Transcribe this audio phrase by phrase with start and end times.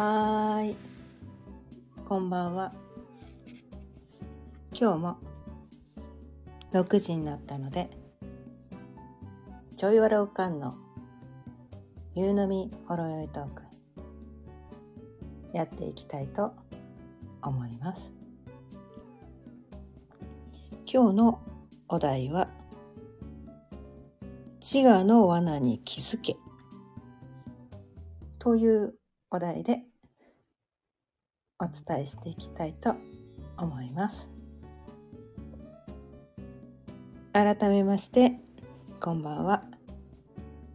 [0.00, 0.76] はーい。
[2.08, 2.72] こんばんは。
[4.72, 5.18] 今日も
[6.72, 7.90] 6時になったので、
[9.76, 10.72] ちょいわらおかんの
[12.14, 13.62] 夕飲みほろよいトーク
[15.52, 16.54] やっていきたいと
[17.42, 18.00] 思います。
[20.90, 21.42] 今日の
[21.88, 22.48] お題は
[24.62, 26.36] 自我の罠に気づけ
[28.38, 28.94] という
[29.30, 29.89] お題で
[31.60, 32.94] お伝えしていきたいと
[33.58, 34.28] 思います。
[37.32, 38.32] 改めまして
[38.98, 39.62] こんばんは。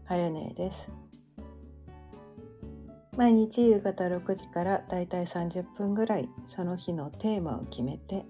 [0.08, 0.90] かよねです。
[3.18, 8.26] 毎日夕方6時からだいたい30分ぐらいその日のテーマを決めて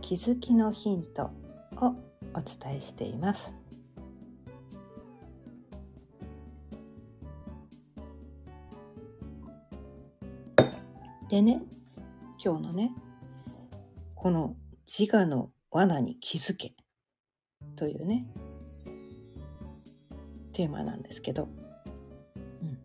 [0.00, 1.30] 気づきのヒント
[1.76, 1.96] を
[2.34, 3.63] お伝えしています。
[11.34, 11.60] でね
[12.38, 12.92] 今日のね
[14.14, 14.54] この
[14.86, 16.74] 自我の罠に気づけ
[17.74, 18.24] というね
[20.52, 21.48] テーマなんですけど、
[22.62, 22.78] うん、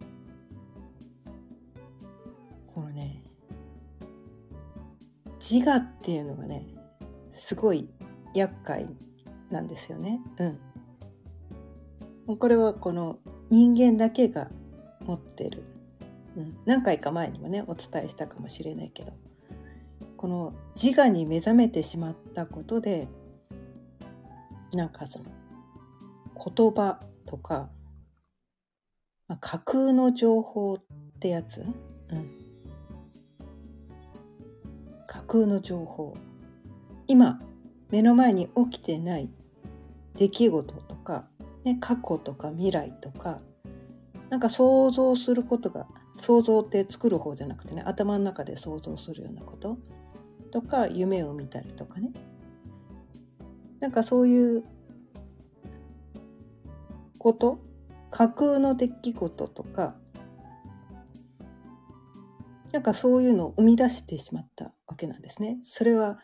[2.73, 3.23] このね
[5.39, 6.65] 自我っていうのがね
[7.33, 7.87] すごい
[8.33, 8.87] 厄介
[9.51, 10.21] なんですよね。
[12.27, 13.19] うん、これはこの
[13.51, 14.49] 人間だけが
[15.05, 15.78] 持ってる
[16.39, 19.11] うん、何回か前にもねお伝えしたかもしれないけど
[20.15, 23.09] この自我に目覚めてしまったことで
[24.73, 25.25] なんかその
[26.35, 27.69] 言葉とか、
[29.27, 30.79] まあ、架空の情報っ
[31.19, 31.73] てやつ、うん、
[35.07, 36.15] 架空の情報。
[37.07, 37.41] 今
[37.89, 39.29] 目の前に起きてない
[40.15, 41.27] 出来事とか、
[41.63, 43.39] ね、過去とか未来とか
[44.29, 45.87] なんか想像することが
[46.21, 49.77] 想像って作る方じゃなくてね頭の中で想像するようなこと。
[50.51, 52.11] とか夢を見たりとかね。
[53.79, 54.63] なんかそういう
[57.17, 57.59] こと。
[58.11, 59.95] 架空の出来事とか。
[62.71, 65.59] なんかそういうのを生み出してしまったわけなんですね。
[65.65, 66.19] それは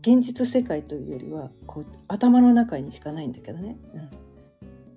[0.00, 4.10] 現実世界というよりはこう頭の中にしかないんだけどね、うん、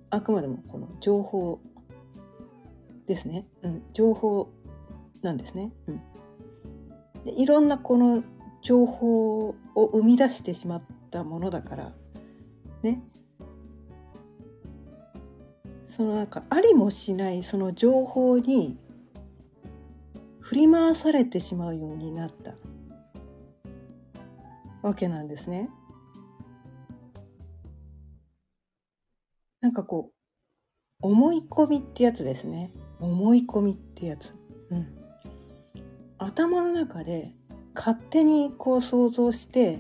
[0.10, 1.60] あくまでもこの情報
[3.08, 4.50] ですね、うん、情報
[5.22, 6.02] なんですね、うん、
[7.24, 8.24] でいろんなこの
[8.62, 11.94] 情報を生み出してしまったものだから
[12.82, 13.02] ね。
[15.90, 18.78] そのなんかありもしないその情報に
[20.42, 22.56] 振り回されてしまうようになった
[24.82, 25.70] わけなんですね。
[29.62, 30.15] なんかこう
[31.02, 32.72] 思い込みってやつですね。
[33.00, 34.34] 思い込みってやつ、
[34.72, 34.88] うん、
[36.18, 37.34] 頭の中で
[37.76, 39.80] 勝手にこう想像して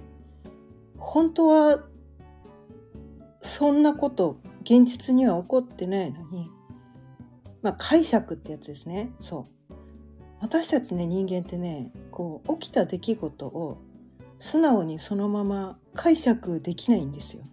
[0.97, 1.83] 本当は
[3.41, 6.49] そんなこと現実には起こってないのに
[7.61, 9.11] まあ解釈ってやつですね。
[9.21, 9.73] そう。
[10.41, 13.77] 私たちね人間ってねこう起きた出来事を
[14.39, 17.43] 素直にそのまま解釈できないんですよ。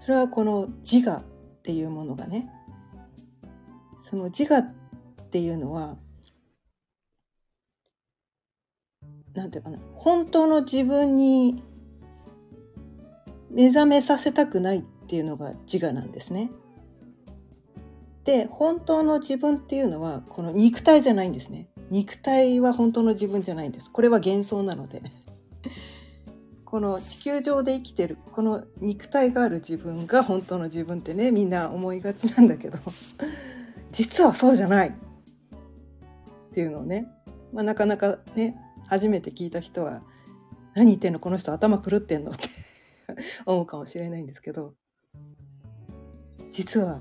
[0.00, 1.22] それはこの自我っ
[1.62, 2.50] ていうものがね。
[4.08, 4.64] その自我っ
[5.30, 5.96] ていうのは
[9.34, 11.62] 何て言うかな本当の自分に
[13.50, 16.50] 目覚めさせたくないっていうのが自我なんですね。
[18.24, 21.68] で本当の自分っていうのはこの肉体じゃないんですね。
[21.90, 23.90] 肉体は本当の自分じゃないんです。
[23.90, 25.02] これは幻想なので。
[26.64, 32.78] この地球上で生きてるこの肉体がある自分が本当の自分ってねみんな思いがちなんだけど
[33.92, 34.92] 実はそうじゃないっ
[36.52, 37.08] ていうのをね、
[37.52, 38.56] まあ、なかなかね
[38.86, 40.02] 初めて聞いた人は
[40.74, 42.48] 「何言ってんのこの人頭狂ってんの?」って
[43.46, 44.74] 思うかもしれないんですけど
[46.50, 47.00] 実は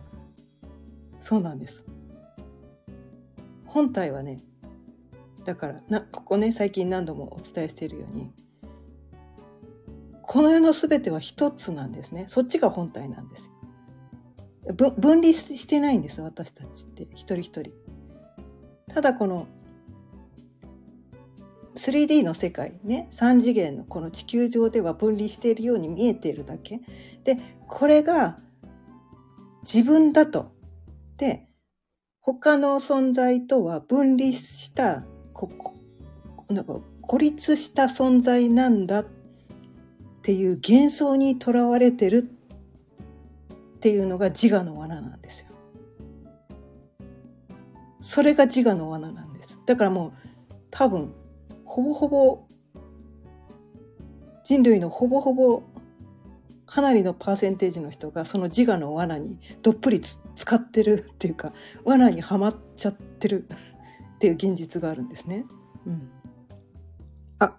[1.19, 1.83] そうなんです。
[3.65, 4.39] 本体はね
[5.45, 8.31] だからなここね最近何度もお伝えしているように
[10.23, 13.49] この世の全ては一つなんですねそっちが本体なんです
[14.73, 17.07] 分離してないんです私たちって。
[17.13, 17.71] 一人一人。
[18.93, 19.47] ただこの
[21.75, 23.07] 3D の世界ね。
[23.11, 26.81] 3次元のこの地球上では分離しているように見えているだけ。
[27.23, 27.37] で
[27.67, 28.37] これが
[29.61, 30.51] 自分だと。
[31.17, 31.47] で
[32.19, 35.73] 他の存在とは分離したここ
[36.49, 39.05] なんか孤立した存在なんだっ
[40.23, 42.29] ていう幻想にとらわれてる
[43.77, 45.47] っていうのが自我の罠なんですよ。
[48.01, 49.59] それが自我の罠なんです。
[49.67, 50.13] だからもう
[50.71, 51.13] 多分
[51.63, 52.47] ほぼほぼ
[54.43, 55.61] 人類のほぼほぼ
[56.65, 60.01] かなりのパーセンテージの人がその自我の罠にどっぷり
[60.35, 61.53] 使ってるっていうか
[61.83, 63.47] 罠にはまっちゃってる
[64.15, 65.45] っていう現実があるんですね。
[65.85, 66.09] うん、
[67.37, 67.57] あ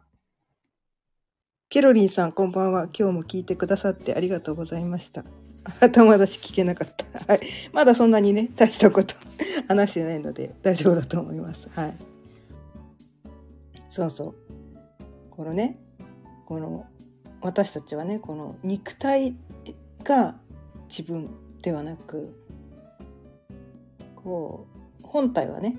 [1.69, 5.25] ケロリンさんこんばんは今日も聞いてくださってありがとうございました。
[5.81, 7.33] 頭出し聞けなかった。
[7.33, 7.41] はい。
[7.73, 9.15] まだそんなにね、大したこと
[9.69, 11.69] 話してないので大丈夫だと思います。
[11.75, 11.95] はい。
[13.89, 14.35] そうそう。
[15.31, 15.79] このね、
[16.47, 16.87] この
[17.41, 19.37] 私たちはね、この肉体
[20.03, 20.37] が
[20.89, 21.31] 自分
[21.63, 22.35] ではなく、
[24.17, 24.67] こ
[25.03, 25.79] う、本体はね、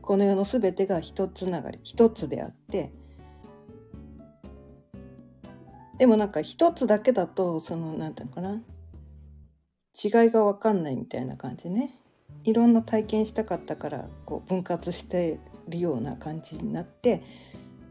[0.00, 2.92] この世の全てが一つながり、一つであって、
[5.98, 8.62] でもなんか一つだけだとその何て言うのかな
[9.92, 11.98] 違いが分かんないみたいな感じね。
[12.44, 17.22] いろんな体験したかったからこう分割してるような感じになって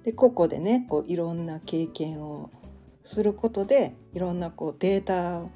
[0.03, 2.49] で個々でねこういろんな経験を
[3.03, 5.51] することでいろんなこうデータを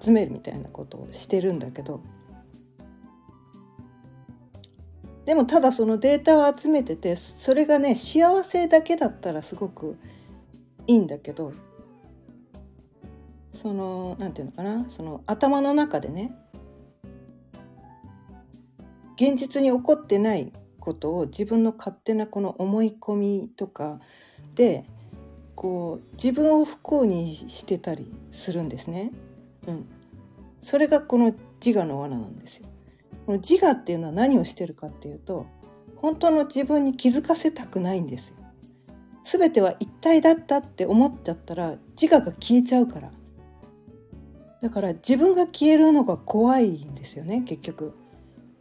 [0.00, 2.00] 集めるみたいなことをしてるんだけど。
[5.24, 9.96] でもただそのデータを集めててそれがね幸せだけだったらすごく
[10.88, 11.52] いいんだけど
[13.62, 14.90] その何て言うのかな？
[14.90, 16.34] その頭の中でね
[19.14, 24.00] 現実に起こってないことを自分の勝手なこの思い込みとか
[24.56, 24.84] で
[25.54, 29.12] こう自分を不幸にしてたりするんですね。
[29.68, 29.86] うん、
[30.60, 31.32] それがこの
[31.64, 32.66] 自我の罠なんですよ。
[33.26, 35.46] この自我っていうのは何をしてるかっていうと
[35.94, 38.36] 本当の自分に気づかせたくないんですよ。
[39.24, 43.12] 全ては一体だったって思っちゃったら自我が消えちゃうから
[44.62, 47.94] だから自分が消えるのが怖いんですよね結局。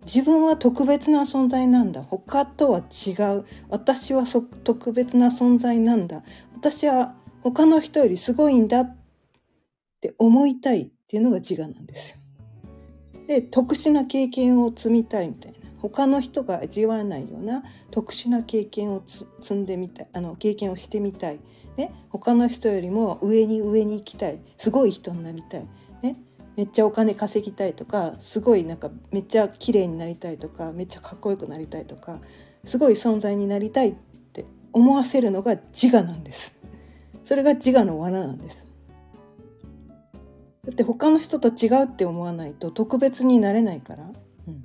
[0.06, 2.01] 自分は特別な存在なんだ。
[2.01, 3.45] 他とは違う。
[3.69, 4.25] 私は
[4.63, 6.24] 特別な存在なんだ。
[6.56, 7.13] 私は
[7.44, 8.98] 他の人よりすごいんだっ
[10.01, 12.18] て思いたいっていうのが自我なんですよ。
[13.27, 15.57] で特殊な経験を積みたいみたいな。
[15.81, 21.39] 他の人が味わわないような特殊な経験を積んでみたいあの経験をしてみたい、
[21.75, 24.39] ね、他の人よりも上に上に行きたい。
[24.57, 25.68] すごい人になりたい、
[26.57, 32.19] めっちゃお金稼ぎたいとかすごいなんかめっちゃ綺麗になりたいとかめっちゃかっこよくなりたいとか
[32.65, 33.95] すごい存在になりたいっ
[34.33, 36.53] て思わせるのが自我なんです。
[37.24, 38.65] それが自我の罠なんです。
[40.65, 44.04] だって他の人と違うって思わないと特別になれないから。
[44.47, 44.63] うん、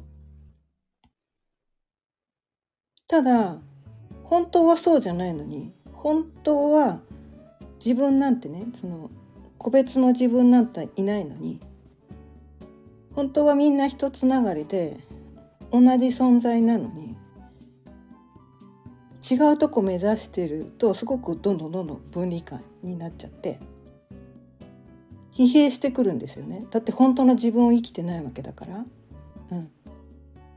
[3.09, 3.59] ただ
[4.25, 7.01] 本当はそうじゃないのに本当は
[7.79, 9.11] 自分なんてねその
[9.59, 11.61] 個別の自分なんていないのに
[13.17, 15.01] 本当はみんな一つながりで
[15.73, 17.17] 同じ存在なのに
[19.29, 23.59] 違うとこ目指してるとすごくどんどんどんどん分離感になっちゃって
[25.33, 26.65] 疲弊してくるんですよね。
[26.71, 28.87] だって本当の自分を生きてないわけだから、
[29.51, 29.71] うん、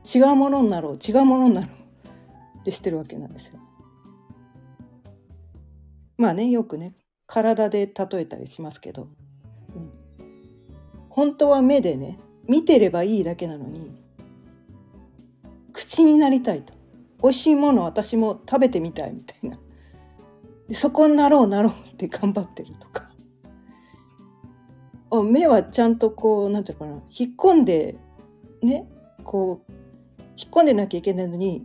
[0.04, 3.58] 違うものになろう違うものになろうってしてるわけなんですよ。
[6.16, 6.94] まあねよくね
[7.26, 9.08] 体で例えたりしますけど、
[9.74, 9.90] うん、
[11.08, 12.18] 本当は目でね
[12.50, 13.92] 見てればいいだけなのに
[15.72, 16.74] 口になりたいと。
[17.22, 19.56] 美味しいもの私も食べてみたいみたいな。
[20.68, 23.08] でそこになろうなろうって頑張ってるとか。
[25.24, 27.06] 目はちゃんとこう何て言うのかな。
[27.16, 27.96] 引っ込んで
[28.62, 28.88] ね
[29.22, 29.72] こう
[30.36, 31.64] 引っ込んでなきゃいけないのに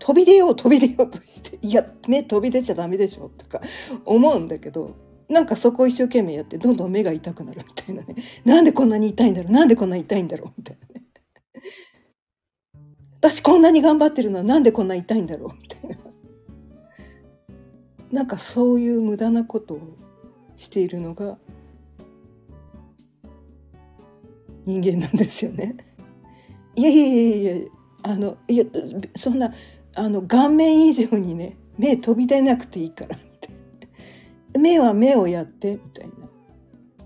[0.00, 3.60] 飛び出よう飛び出ようとしていや目飛び出ちゃダメでしょとか
[4.04, 4.96] 思うんだけど
[5.28, 8.14] なんかそこを一生懸命やってどんどん目が痛くなるみたいなね。
[8.44, 11.04] なんでこんなに痛いんだろうなんでこんなに痛いんだろうみたいなね。
[13.20, 15.96] 私こんなに頑張ってるのはなんでこんなに痛いんだろうみたいな。
[18.10, 19.80] なんかそういう無駄なことを
[20.56, 21.36] しているのが
[24.64, 25.76] 人間なんですよね。
[26.74, 27.68] いやいやいやいや
[28.04, 28.64] あのいや
[29.16, 29.52] そんな
[29.94, 33.18] あの顔面以上にね目飛び出なくていいから。
[34.56, 36.12] 目は目をやってみたいな。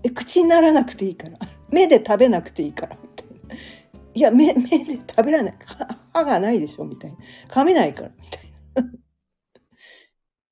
[0.03, 1.37] え口にならなくていいから。
[1.69, 3.55] 目で食べなくていいからみたいな。
[4.15, 5.55] いや目目で食べられない。
[6.13, 7.17] 歯がないでしょみたいな。
[7.49, 8.91] 噛めないからみたいな。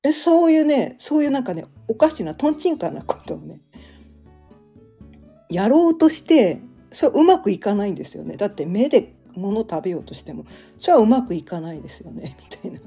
[0.10, 3.62] えそういうねそういうなんかねおかしなとんちんかなことをね
[5.50, 8.36] やろうとしてそううまくいかないんですよね。
[8.36, 10.46] だって目でもの食べようとしても
[10.80, 12.80] それはうまくいかないですよねみたいな。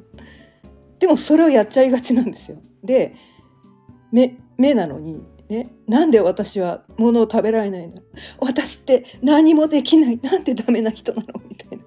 [0.98, 2.58] でもそれをやっちゃいがちなんですよ。
[2.82, 3.14] で
[4.14, 8.00] 目目なのに、ね、なんで私はものを食べられないんだ
[8.38, 10.20] 私って何もできない。
[10.22, 11.42] なんてダメな人なの？
[11.48, 11.84] みたいな。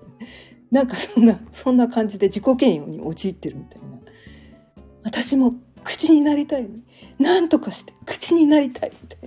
[0.69, 3.87] なんかそんなそんな感じで自己嫌悪に陥ってるみたいな。
[5.03, 5.53] 私も
[5.85, 6.67] 口になりたい
[7.17, 9.19] なんとかして口になりたいみたい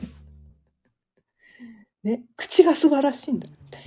[2.04, 2.10] な。
[2.10, 3.78] ね口が素晴らしいんだみた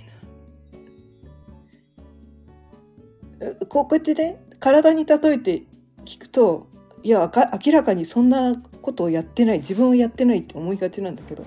[3.45, 3.65] いな。
[3.67, 5.63] こうやってね体に例えて
[6.03, 6.67] 聞くと
[7.03, 7.31] いや
[7.63, 11.45] 明らかにそんなことをやってない自分をやってないって思いがちなんだけどい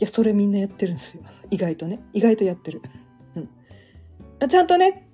[0.00, 1.22] やそれみんなやってるんですよ。
[1.50, 2.00] 意外とね。
[2.12, 2.80] 意外とやってる、
[3.36, 3.40] う
[4.44, 5.08] ん、ちゃんとね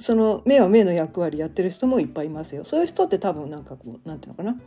[0.00, 2.64] その目は目の役割やってる人もいっぱいいますよ。
[2.64, 4.60] そういう人って多分なんかこうなんていうのかな。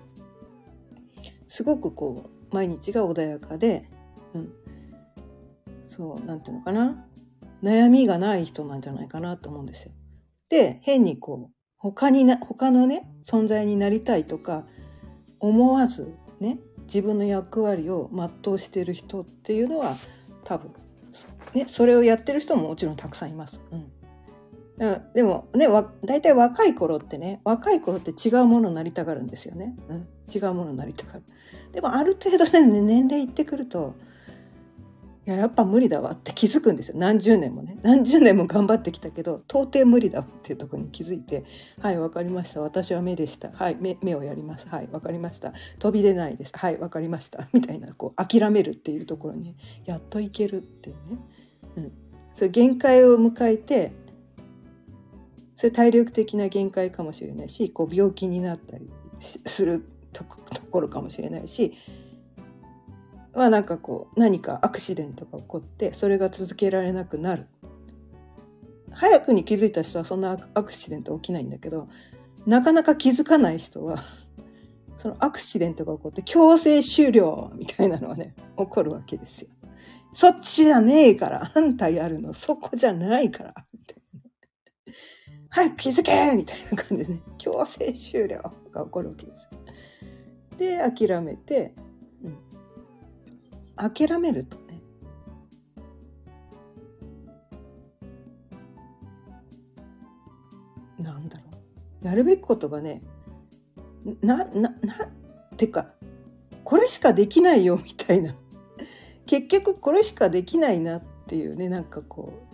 [1.48, 3.90] すごくこう毎日が穏やかで、
[4.34, 4.52] うん、
[5.88, 7.06] そうなんていうのかな。
[7.64, 9.92] 悩みがない人なんじゃないかなと思うんですよ。
[10.50, 14.66] で変にこう他にな他のね存在になりたいとか
[15.40, 19.96] 思わずね自分の役割を全うしている人っていうのは
[20.44, 20.72] 多分
[21.54, 23.60] ねそれをやってる人ももちろんたくさんいます。
[23.72, 23.92] うん。
[25.16, 25.68] でもね
[26.06, 31.24] 大体若い頃ってね若い頃って違うものになりたがるんですよね、うん、違うものになりたがる。
[31.72, 33.96] でもある程度ね年齢いってくると
[35.28, 36.96] いややっぱ無理だわって気づくんですよ。
[36.98, 37.78] 何十年もね。
[37.84, 41.44] 何十年も頑張ってきたけど到底無理だっていうとこに気づいて
[41.82, 42.62] 「はい分かりました。
[42.62, 43.52] 私は目でした。
[43.52, 44.70] はい目目をやります。
[44.70, 45.52] はい分かりました。
[45.80, 46.54] 飛び出ないです。
[46.56, 49.54] はい分かりました」みたいなこう諦めるっていうところに
[49.86, 51.20] やっといけるっていうね、
[51.76, 51.92] うん、
[52.34, 53.92] それ限界を迎えて
[55.58, 58.90] それ体力的な限界かもしれないしこう病気になったり
[59.46, 60.24] すると
[60.72, 61.74] ころかもしれないし
[63.34, 67.48] はなんかこう何かアクシデントが起こってそれが続けられなくなる
[68.92, 71.88] 早くに気づいた人はそんなアクシデント起きないんだけど
[72.48, 74.04] なかなか気づかない人は
[74.98, 79.50] そのアクシデントが起こって強制終了みたいなのがね 起こるわけですよ。
[80.14, 84.94] そっちじゃねえからあんたやるのそこじゃないからみたいな。
[85.50, 88.42] 早く気づけみたいな感じでね強制終了
[88.72, 89.48] が起こるわけです。
[90.58, 91.76] で諦めて
[93.78, 94.82] 諦めるとね。
[101.00, 101.44] なんだろ
[102.02, 102.06] う。
[102.06, 103.02] やるべきことがね
[104.22, 105.06] ななな
[105.54, 105.88] ってか
[106.64, 108.36] これしかできないよみたいな。
[109.26, 112.48] 結局これしかできないなっていうねなんかこ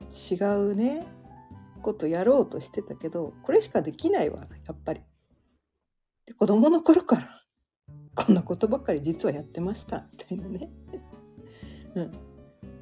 [0.00, 1.06] う違うね
[1.82, 5.00] ことやろうとしてたけどこれしかできないわやっぱり。
[6.38, 7.35] 子供の頃から
[8.16, 10.70] こんなことばっかり実はやってましたみたいなね。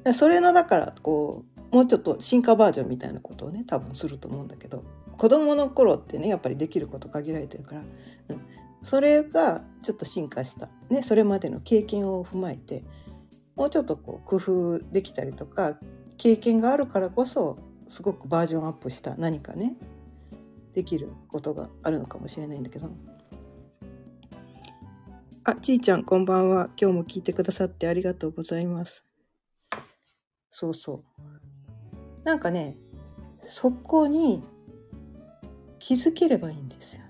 [0.03, 4.83] うん、それのだからこうもうちょっと進化バージョンみたいなことをね多分すると思うんだけど
[5.17, 7.81] 子どもの頃ってねやっぱりできること限られてるから、
[8.29, 8.41] うん、
[8.81, 12.83] それがちょっと進化した、ね、それまでの経験を踏まえて
[13.55, 15.77] もうちょっとこう工夫できたりとか
[16.17, 17.57] 経験があるからこそ
[17.89, 19.75] すごくバージョンアップした何かね
[20.73, 22.89] できることがあるのかもしれないんだけど。
[25.47, 26.71] あ、ちーちゃん、こんばんは。
[26.75, 29.05] 今日も聞いてくださってありがとうございます。
[30.49, 31.03] そうそう。
[32.23, 32.75] なんかね、
[33.41, 34.41] そこに
[35.77, 37.03] 気づければいいんですよ。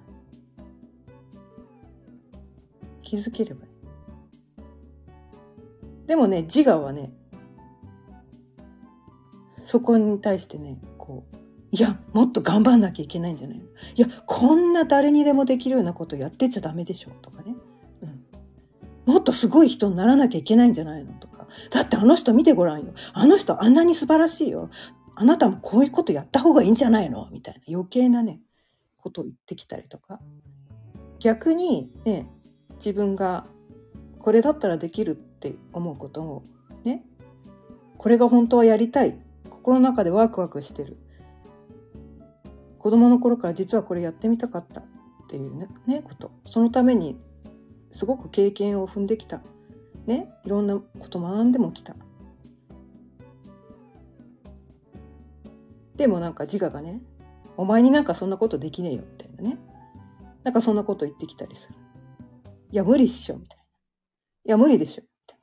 [3.03, 3.71] 気づければいい。
[6.07, 7.13] でもね、自我はね、
[9.63, 11.37] そこに対してね、こう、
[11.71, 13.61] いや、もっと頑張んなきゃいけないんじゃない
[13.95, 17.11] いや、こんな誰にでもできるようなことやってちゃダメでしょ？
[17.21, 17.55] とかね。
[19.05, 21.47] もっとすごい人にならなきゃいけないんじゃないのとか。
[21.71, 22.93] だってあの人見てごらんよ。
[23.13, 24.69] あの人あんなに素晴らしいよ。
[25.15, 27.29] あなたもこういうことやった方がいいんじゃないの？
[27.31, 28.41] みたいな余計なね、
[28.97, 30.19] ことを言ってきたりとか。
[31.19, 32.29] 逆にね、
[32.75, 33.45] 自分が
[34.19, 36.43] これだったらできるって思うことを
[36.83, 37.05] ね、
[37.97, 39.17] これが本当はやりたい。
[39.49, 40.97] 心の中でワクワクしてる。
[42.77, 44.83] 子供の頃から実はこれやってみたかったっ
[45.27, 46.31] ていうね、ねこと。
[46.43, 47.17] そのために
[47.95, 49.39] すごく経験を踏んできた。
[50.05, 51.95] ね、いろんなこと学んでもきた。
[55.95, 57.01] でもなんか自我がね、
[57.55, 59.57] お前になんかそんなことできねえよみたいなね。
[60.43, 61.75] なんかそんなこと言ってきたりする。
[62.69, 63.63] いや、無理っしょみたいな。
[63.63, 63.67] い
[64.51, 65.39] や、無理でしょみたい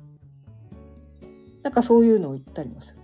[0.00, 1.60] な。
[1.64, 3.00] なんかそういうのを言ったりもする。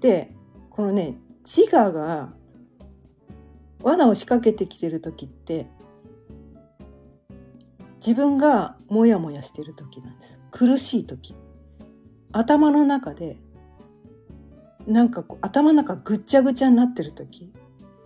[0.00, 0.34] で、
[0.68, 2.34] このね、自我が
[3.84, 5.70] 罠を仕掛けてきてる時って
[8.08, 10.40] 自分がモヤモヤしてる時なんです。
[10.50, 11.34] 苦しい時。
[12.32, 13.36] 頭の中で
[14.86, 17.52] なんかこう頭の中ぐっちゃぐちゃになってる時。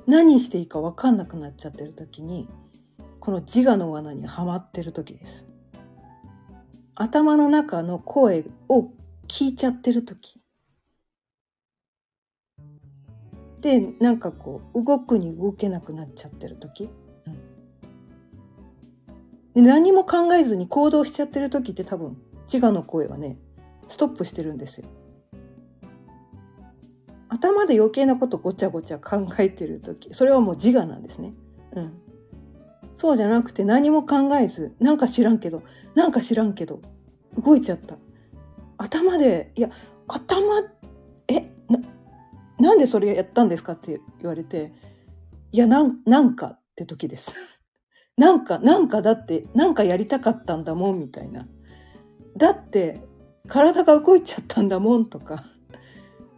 [0.09, 2.49] 何していいか分かんなくなっちゃってる時に
[3.21, 5.47] この自我の罠にはまってる時です。
[6.97, 8.91] 頭の中の声を
[9.29, 10.41] 聞いちゃってる時。
[13.61, 16.91] でなんかこう動くに動けなくなっちゃってる時、
[19.55, 22.17] で何も考えずに行動しちゃってる時って多分
[22.53, 23.37] 自我の声はね
[23.89, 24.89] ストップしてるんですよ。
[27.29, 31.35] 頭で余計なことごちゃごちゃ考えてる時それはもう自我なんですね。
[31.75, 31.93] うん、
[32.97, 35.63] そうじゃなくて何も考えずなんか知らんけど
[35.95, 36.81] なんか知らんけど
[37.43, 37.97] 動いちゃった
[38.77, 39.71] 頭でいや
[40.07, 40.61] 頭
[41.29, 41.79] えな
[42.59, 44.73] なんでそれやったんですかって言われて
[45.53, 47.35] いやななんかって時です
[48.17, 51.47] なんかなんかだってなんかやりたかったんだもんみたいな。
[52.37, 53.01] だって
[53.49, 55.45] 体が動いちゃったんだもんとか。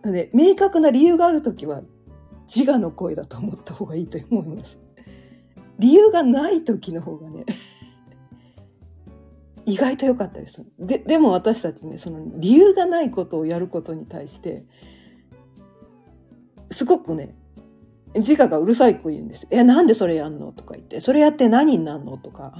[0.02, 1.80] で明確な理由がある時は
[2.46, 4.78] 自我の声だと思った方がいいと思います。
[5.78, 7.44] 理由がない時の方がね
[9.66, 14.64] 意外と良かったですででも私たちねその理由がないことをやることに対して
[16.70, 17.34] すごくね
[18.16, 22.54] 自我がうるさい子言うんです「えなんでそれやんの?」とか言って「それやって何になんの?」とか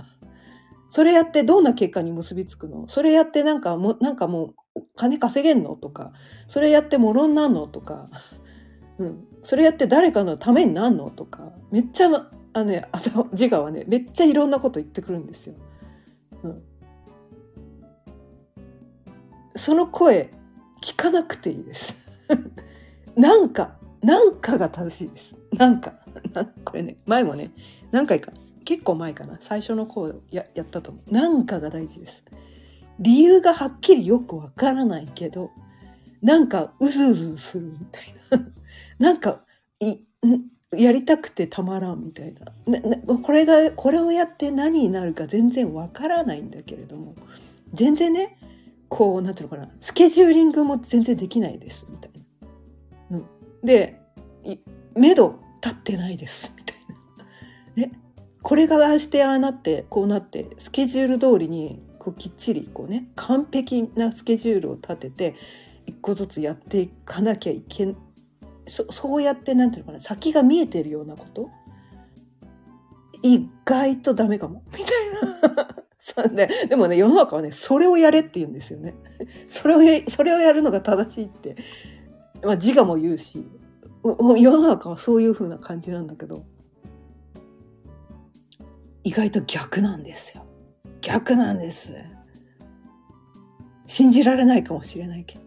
[0.91, 6.13] 「それやってどんな結果に結びつくのそれやってなんかもなんかもう金稼げんの?」とか
[6.49, 8.07] 「それやってもろんなんの?」とか、
[8.99, 12.85] うん、「それやって誰かのためになんの?」とかめっちゃあの、ね、
[13.33, 15.55] 自我はねめっちゃいろんなこと言ってくるんですよ。
[16.43, 16.63] うん
[19.57, 20.31] その声
[20.83, 21.95] 聞かなくていいです
[23.17, 25.35] なんかなんかが正しいです。
[25.53, 25.95] なんか。
[26.65, 27.51] これね前もね
[27.91, 28.33] 何回か
[28.65, 29.39] 結構前かな。
[29.41, 31.13] 最初の声ややったと思う。
[31.13, 32.23] なんかが大事です。
[32.99, 35.51] 理由がはっきりよくわからないけど
[36.23, 38.47] なんかうずうずするみたいな。
[39.13, 39.41] なんか
[39.81, 40.05] い
[40.73, 47.15] やりたくてたまらんみたいなこれがこれをやって何になるか全然わからないんだけれども
[47.73, 48.37] 全然ね
[48.89, 49.71] こうなんていうのかな。
[49.81, 51.87] スケジューリングも全然できないです。
[53.65, 54.01] で
[54.95, 56.77] 目処立ってないですみたい
[57.77, 57.87] な。
[57.89, 57.93] ね
[58.43, 65.35] これがああしてああなってこうなってスケジュール通りにこうきっちりこうね完璧なスケジュールを立てて
[65.87, 67.97] 一個ずつやっていかなきゃいけん
[68.67, 71.51] そそうやってなんていうのかな先が見えてるようなこと？
[73.23, 74.63] 意外とダメかも。
[74.77, 75.69] みたいな。
[76.07, 78.95] そうね、でもね世の中はねそれをやれって言うんですよね。
[79.49, 81.57] それをそれをやるのが正しいって、
[82.45, 83.45] まあ、自我も言うし
[84.05, 86.45] 世の中はそういう風な感じなんだけど
[89.03, 90.47] 意外と逆なんですよ。
[91.03, 91.93] 逆なんです。
[93.87, 95.45] 信じられないかもしれないけど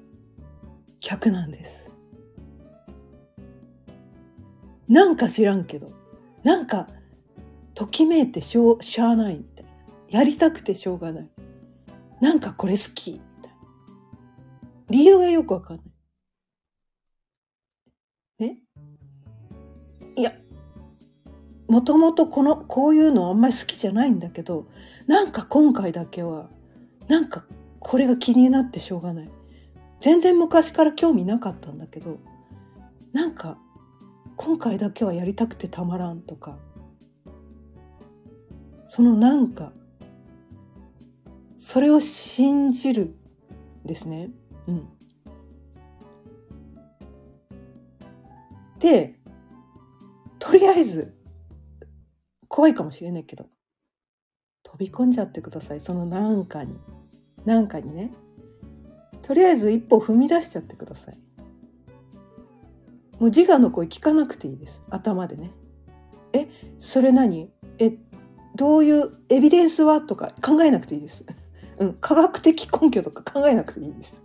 [1.00, 1.96] 逆なんです。
[4.88, 5.88] なんか知らんけど
[6.44, 6.88] なんか
[7.74, 9.72] ときめいてしょうしゃあないみたいな
[10.10, 11.30] やりたくてしょうがない。
[12.22, 13.58] なんかこれ好きみたいな。
[14.92, 15.86] 理由がよくわかんない。
[21.67, 24.67] もともとこの、こういうのあんまり好きじゃないんだけど、
[25.06, 26.49] なんか今回だけは、
[27.08, 27.45] なんか
[27.80, 29.30] これが気になってしょうがない。
[29.99, 32.19] 全然昔から興味なかったんだけど、
[33.13, 33.58] なんか
[34.38, 36.58] 今回だけはやりたくてたまらんとか、
[38.88, 39.73] そのなんか
[41.58, 43.15] それを信じる
[43.86, 44.30] ですね。
[44.67, 44.88] うん、
[48.80, 49.19] で
[50.39, 51.16] とりあえず
[52.58, 53.46] 怖いかもしれないけど
[54.63, 55.80] 飛び込んじゃってください。
[55.80, 56.76] そのなんかに。
[57.46, 58.12] なんかにね。
[59.22, 61.15] とりあえず一歩踏み出しちゃってください。
[63.20, 64.82] もう自我の声聞かなくていいです。
[64.89, 65.52] 頭でね。
[66.34, 66.48] え
[66.80, 67.52] それ何？
[67.78, 67.96] え
[68.56, 70.02] どういうエビデンスは？
[70.02, 71.26] とか考えなくていいです。
[71.78, 74.20] うん、科学的根拠とか考えなくていいです。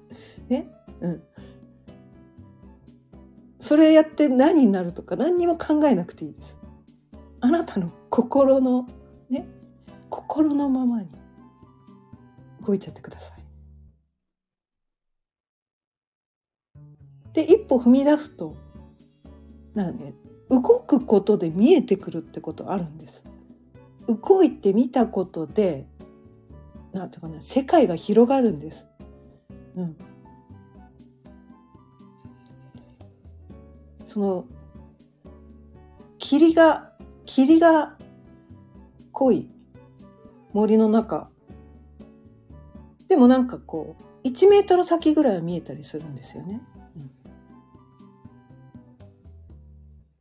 [0.49, 1.23] ね、うん。
[3.61, 6.62] それやって何になるとか何にも考えなくていいです。
[7.42, 8.87] あなたの心の
[9.28, 9.46] ね
[10.09, 11.09] 心のままに
[12.64, 13.42] 動いちゃってください。
[17.35, 18.55] で一歩踏み出すと
[19.74, 20.14] なんね
[20.48, 23.22] 動くことで見えてくるってことあるんです。
[24.07, 25.87] 動いてみたことで
[26.92, 28.87] なんていうかな世界が広がるんです。
[29.74, 29.96] うん、
[34.07, 34.44] その
[36.18, 36.91] 霧が
[37.35, 37.97] 霧が
[39.11, 39.49] 濃い
[40.53, 41.31] 森の中。
[43.09, 46.61] でもなんかこう1メートル先ぐらいは見えたりするんですよね。
[46.95, 47.11] うん、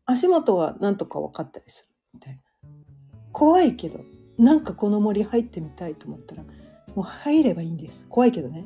[0.05, 2.39] 足元はなんとか分かったりするみたいな。
[3.33, 3.99] 怖いけど
[4.37, 6.43] なんかこの森入ってみたいと思ったら
[6.95, 8.05] もう入ればいいんです。
[8.07, 8.65] 怖いけどね。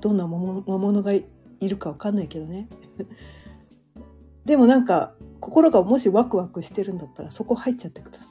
[0.00, 0.36] どんな魔
[0.78, 1.24] 物がい
[1.60, 2.68] るか分かんないけどね。
[4.44, 8.24] でもなんか心がもしワクワクしてるんだったらそこ入っちゃってくださ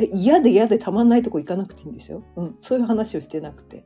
[0.00, 0.06] い。
[0.12, 2.22] 嫌で嫌でたまんないとこ行かなくていいんですよ。
[2.36, 3.84] うん、そういう話をしてなくて。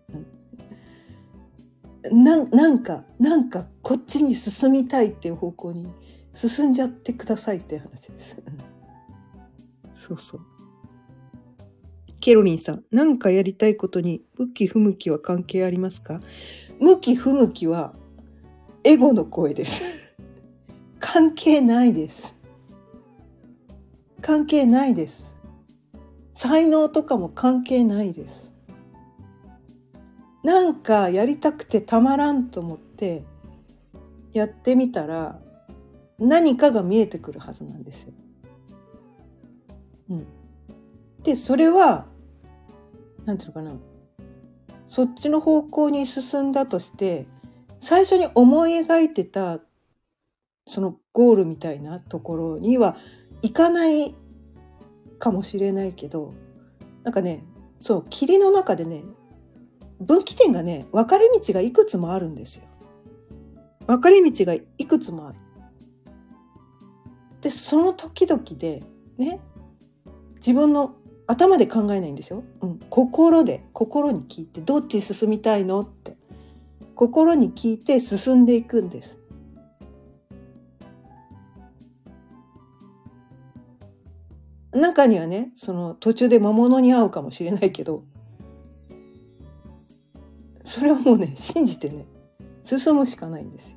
[2.11, 5.88] うん、ななんかなんかこっちに進みたいっていう方向に
[6.35, 8.37] 進んじゃってくださいっていう話です。
[9.95, 10.40] そうそう。
[12.21, 16.21] ケロリンさん、何かやりたいことに向き不向きは関係ありますか？
[16.79, 17.95] 向き不向きは
[18.85, 20.02] エゴの声です
[21.12, 22.35] 関係ないです。
[24.22, 25.22] 関係ないです。
[26.35, 28.51] 才能とかも関係ないです。
[30.42, 33.25] なんかやりたくてたまらんと思って
[34.33, 35.38] やってみたら
[36.18, 38.12] 何かが見えてくるはずなんですよ。
[40.09, 40.27] うん、
[41.25, 42.07] でそれは
[43.27, 43.81] 何て言うのかな。
[44.87, 47.27] そっちの方向に進んだとして
[47.81, 49.61] 最初に思い描いてた
[50.66, 52.96] そのゴールみたいなところには
[53.42, 54.14] いかない
[55.18, 56.35] かもしれないけど
[57.03, 57.44] なんかね
[57.81, 59.03] そう霧の中でね
[60.01, 62.64] 分岐点がね分かれ道がいくつもあるんですよ。
[63.87, 65.38] 分かれ道がいくつもある。
[67.40, 68.83] でその時々で
[69.18, 69.40] ね
[70.37, 70.94] 自分の
[71.27, 76.16] 頭で考えないんですよ、うん、心で心に聞いてどっち進みたいのって
[76.94, 79.18] 心に聞いて進んでいくんです
[84.73, 88.05] 中にはねその途中で魔物に会うかもしれないけど
[90.65, 92.07] それをもうね信じてね
[92.65, 93.77] 進むしかないんですよ。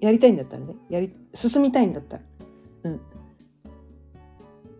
[0.00, 2.22] やりたいんだったらねやり進みたいんだったら。
[2.84, 3.00] うん。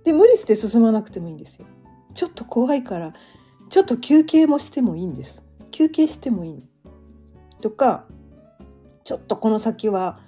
[0.04, 1.66] で無理して進まなくてもいいんですよ。
[2.14, 3.12] ちょっと怖いから
[3.70, 5.42] ちょっと休憩もしてもいいんです。
[5.70, 6.58] 休憩してもいい
[7.60, 8.04] とか
[9.04, 10.20] ちょっとこの先は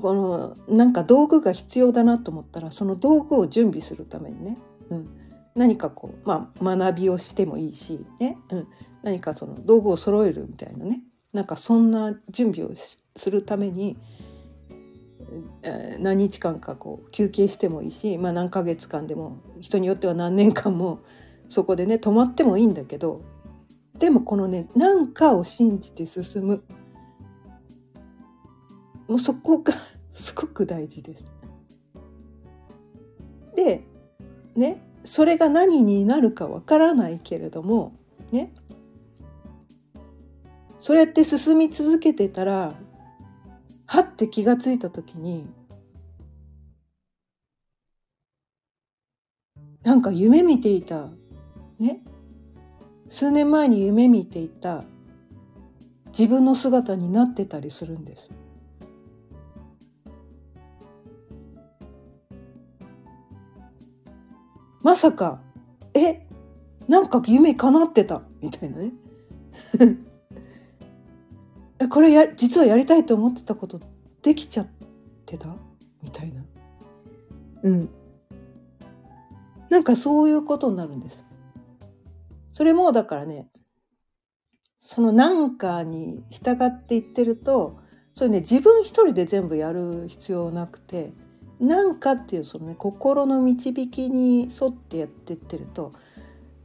[0.00, 4.58] このなんか道具が必要だなと思ったらその道具を準備するためにね、
[4.90, 5.08] うん、
[5.54, 8.38] 何かこう、まあ、学びをしてもいいし、ね。
[8.50, 8.68] うん、
[9.02, 11.02] 何かその道具を揃えるみたいなね。
[11.32, 12.72] なんかそんな準備を
[13.16, 13.96] するために、
[15.62, 21.00] えー、何日間かこう休憩してもいいし、まあ、何ヶ月間でも人によっては何年間も
[21.50, 23.22] そこでね止まってもいいんだけど
[23.98, 26.64] でもこのね何かを信じて進む。
[29.08, 29.74] もうそこが
[30.12, 31.24] すごく大事です。
[33.56, 33.82] で
[34.54, 37.92] ねそれが何になるかわからないけれども
[38.30, 38.52] ね
[40.78, 42.74] そうやって進み続けてたら
[43.86, 45.46] はって気がついた時に
[49.82, 51.08] なんか夢見ていた
[51.78, 52.02] ね
[53.08, 54.84] 数年前に夢見ていた
[56.08, 58.30] 自分の姿になってたりするんです。
[64.82, 65.40] まさか
[65.94, 66.26] え
[66.86, 68.22] なんか夢叶ってた？
[68.40, 68.92] みたいなね。
[71.90, 73.80] これや実はやりたいと思ってたこと
[74.22, 74.66] できちゃっ
[75.26, 75.54] てた？
[76.02, 76.42] みたいな。
[77.62, 77.88] うん。
[79.68, 81.22] なんかそういうことになるんです。
[82.52, 83.48] それもだからね
[84.80, 87.78] その何かに従っていってると
[88.14, 91.12] それね自分一人で全部やる必要なくて。
[91.60, 95.92] 何かっていうそのね心の導きに沿ってやってってると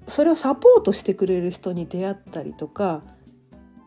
[0.08, 3.02] それをサポートしてくれる人に出会ったりとか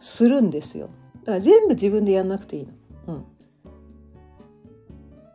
[0.01, 0.89] するんですよ。
[1.25, 2.73] だから全部自分でやんなくていいの。
[3.15, 3.25] うん、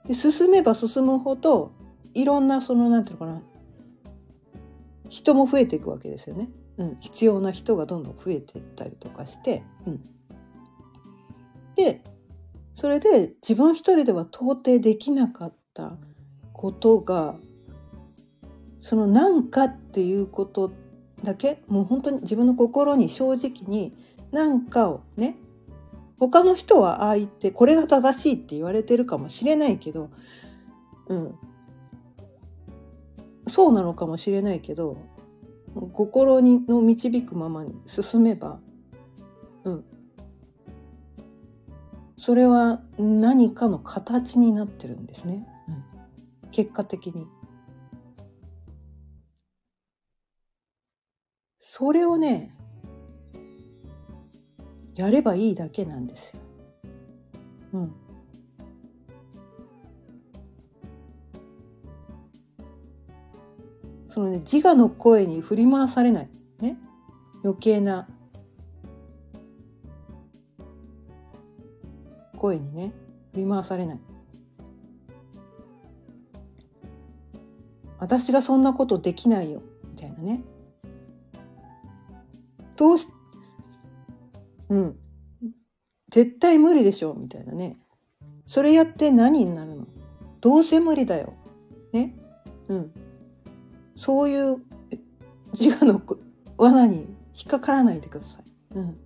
[0.07, 1.71] で進めば進むほど
[2.13, 3.41] いろんなその何て言うのかな
[5.10, 6.49] 人も増えていくわけですよね。
[6.77, 10.03] うん、必要な人がどんどん増えていったりとかして、うん、
[11.75, 12.01] で
[12.73, 15.93] それで自分一人では到底できなかった
[16.53, 17.36] ことが
[18.81, 20.71] その何かっていうこと
[21.23, 23.95] だけもう本当に自分の心に正直に
[24.31, 25.38] 何かをね
[26.19, 30.10] 他の人はああ言ってこれが正しいって言われてるかもしれないけど
[31.07, 31.36] うん。
[33.47, 34.97] そうなのかもしれないけど
[35.93, 38.60] 心にの導くままに進めば
[39.63, 39.86] うん。
[42.17, 45.47] それは何かの形になってるんですね。
[46.52, 47.28] 結果的に。
[51.60, 52.52] それをね、
[54.96, 56.42] やればいいだけなんですよ。
[57.74, 57.96] うん。
[64.08, 66.30] そのね、自我の声に振り回されない。
[66.60, 66.78] ね。
[67.44, 68.10] 余計な
[72.38, 72.92] 声にね。
[73.34, 74.00] 振り回されない
[78.02, 79.62] 私がそんなことできないよ。
[79.94, 80.44] みたいなね。
[82.76, 83.08] どうし
[84.70, 84.98] うん。
[86.10, 87.14] 絶対無理でしょ。
[87.14, 87.78] みたいなね。
[88.46, 89.88] それやって何になるの？
[90.42, 91.34] どうせ無理だよ。
[91.94, 92.18] ね。
[92.68, 92.92] うん。
[93.96, 94.58] そういう
[95.54, 96.02] 自我の
[96.58, 97.02] 罠に
[97.36, 98.44] 引っかからないでください。
[98.74, 98.98] うん、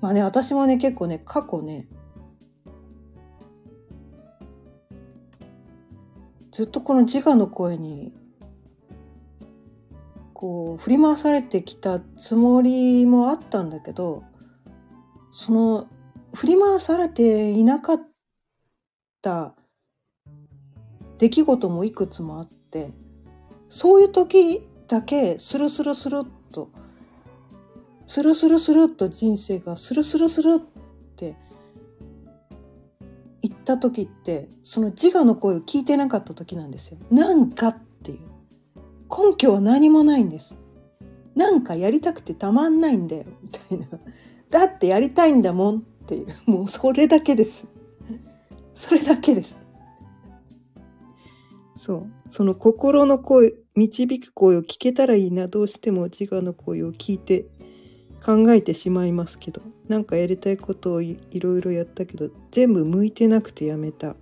[0.00, 1.88] まあね私もね結構ね過去ね
[6.56, 8.14] ずっとこの自我の声に
[10.32, 14.24] こう振り回されてきたつもりもあったんだけど
[15.32, 15.86] その
[16.32, 18.02] 振り回されていなかっ
[19.20, 19.54] た
[21.18, 22.88] 出来事もいくつもあって
[23.68, 26.70] そういう時だけスルスルスルっと
[28.06, 30.75] スルスルスルっと人生がスルスルスルって
[33.42, 36.98] 言った時ってその自我の声を聞いてなかった時なんですよ。
[37.10, 38.20] なんかっていう
[39.10, 40.58] 根拠は何もないんです。
[41.34, 43.86] なんかやりたくてたまんないんだよみたいな。
[44.50, 47.66] だってやりたいんだもんっていうもうそれだけです。
[48.74, 49.58] それだけです。
[51.76, 57.46] そうその心の声導く声を聞けたらいいなどうしても自我の声を聞いて
[58.24, 64.16] 考えてしまいますけどなんかやりたいことをいろいろやったけど全部向いてなくてやめた。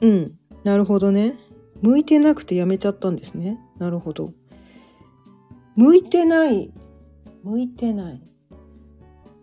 [0.00, 0.38] うん。
[0.64, 1.38] なるほどね。
[1.80, 3.58] 向いてなくてやめちゃったんですね。
[3.78, 4.32] なるほど。
[5.76, 6.72] 向いてない。
[7.42, 8.22] 向いてない。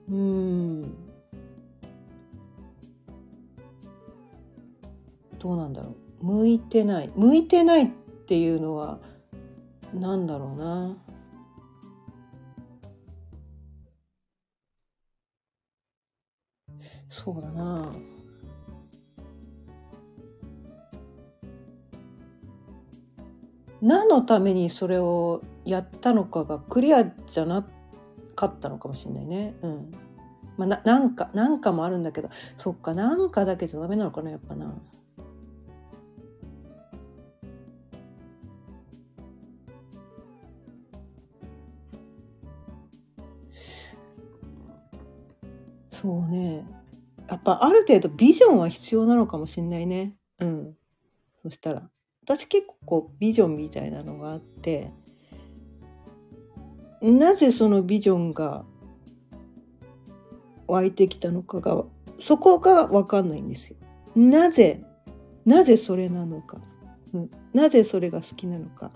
[0.10, 0.82] うん。
[5.39, 6.25] どうなんだろう。
[6.25, 7.12] 向いてない。
[7.15, 7.89] 向いてないっ
[8.28, 8.99] ていうのは
[9.93, 10.97] 何だろうな。
[17.10, 17.92] そうだな
[23.82, 27.65] 何のためにそれをやったのかがクリアじゃな
[28.36, 29.56] かったのかもしれないね。
[29.62, 29.92] うん
[30.58, 34.74] まあ、ななんかなんかもあるんだけどそっかなんかだけじゃダメなのかなやっぱな。
[46.02, 46.66] そうね。
[47.28, 50.16] やっぱある程度ビジョンは必要なのかもしれないね。
[50.40, 50.76] うん。
[51.44, 51.90] そしたら。
[52.24, 54.92] 私結構こうビジョンみたいなのがあって、
[57.02, 58.66] なぜそのビジョンが
[60.68, 61.84] 湧いてきたのかが、
[62.20, 63.76] そこがわかんないんですよ。
[64.16, 64.84] なぜ、
[65.46, 66.62] なぜそれなのか。
[67.14, 68.92] うん、なぜそれが好きなのか。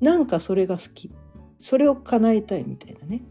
[0.00, 1.10] なんかそれが好き。
[1.58, 3.22] それを叶えたいみたいなね。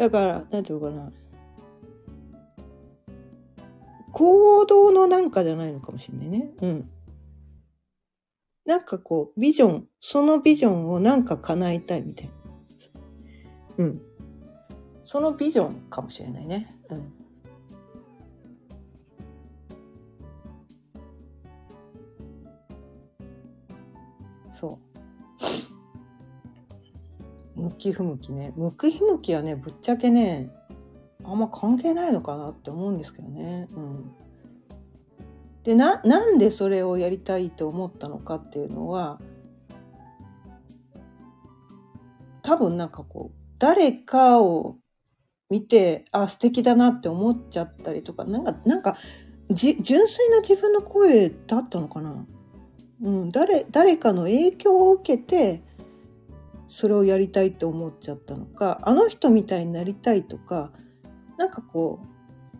[0.00, 1.12] だからなんていうのかな
[4.12, 6.50] 行動のなんかじゃないのかもしれないね。
[6.62, 6.90] うん。
[8.64, 12.32] なんかこうビジョンそのビジョンをなんか叶えたいみたいな。
[13.76, 14.02] うん。
[15.04, 16.74] そのビジョンかもしれないね。
[16.88, 17.12] うん。
[27.60, 28.52] 向き不向きね。
[28.56, 30.50] 向き不向きはねぶっちゃけね
[31.24, 33.68] あんま関係ないのかなって思うんですけどね。
[33.76, 34.12] うん、
[35.64, 39.20] でなんでそれをやりたいと思ったのかっていうのは
[42.42, 44.76] 多分なんかこう誰かを
[45.50, 48.96] 見てあ素敵だなって思っちゃったりとかなんかなんか
[49.50, 52.24] 純粋な自分の声だったのかな、
[53.02, 55.62] うん、誰誰かの影響を受けて
[56.70, 60.70] それをやりたいって思っちゃったのかあの人みたいになりたいとか
[61.36, 62.00] なんかこ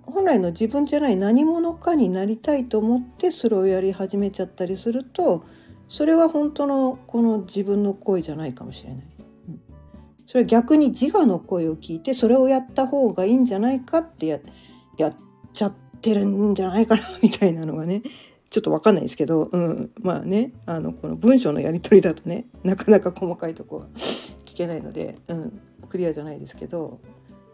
[0.04, 5.44] う本来の自分じゃない何者かになりたいと思ってそれをやり始めちゃったりすると
[5.88, 9.04] それは本当のこの自分の声じゃないかもしれない。
[9.48, 9.60] うん、
[10.26, 14.38] それは逆に自我の声を聞いてそれをやった方がいいんじゃないかってや
[14.98, 15.16] やっ
[15.52, 18.02] ちゃってるんじゃないかなみたいなのがね
[18.50, 23.86] ちょっと分かんないですけど、うん、まあねあのこの文章のやり取りだとねなかなか細かいとこは
[24.44, 27.00] 聞けないので、うん、クリアじゃないですけど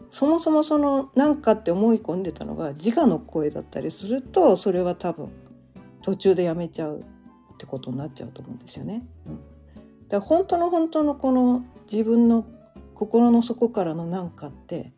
[0.09, 5.29] そもそもその何かって思い込んでたのが自我の声だったりするとそれは多分
[6.01, 7.01] 途中でやめちゃう
[7.53, 9.03] ってことになっちゃうと思うんですよね。
[9.25, 9.45] うん、だか
[10.11, 12.45] ら本当の本当のこの自分の
[12.95, 14.93] 心の底からの何かって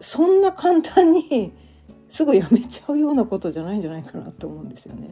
[0.00, 1.52] そんな簡単に
[2.10, 5.08] すぐやめちゃうようなことじゃないんじゃないかなと思うんですよね。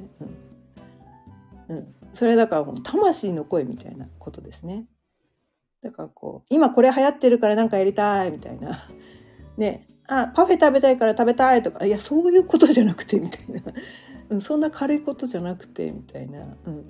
[1.68, 4.84] うん、うん、それだからもう魂の声みたいなことですね。
[5.82, 8.80] だからこう今これ流行ってるから何かやりたいみたいな。
[9.56, 9.86] ね。
[10.08, 13.60] あパフェ食べたいから食べたいとかいやそういうことじゃなくてみたいな、
[14.30, 16.86] うん、そんな軽いことじゃなくてみたいな、うん、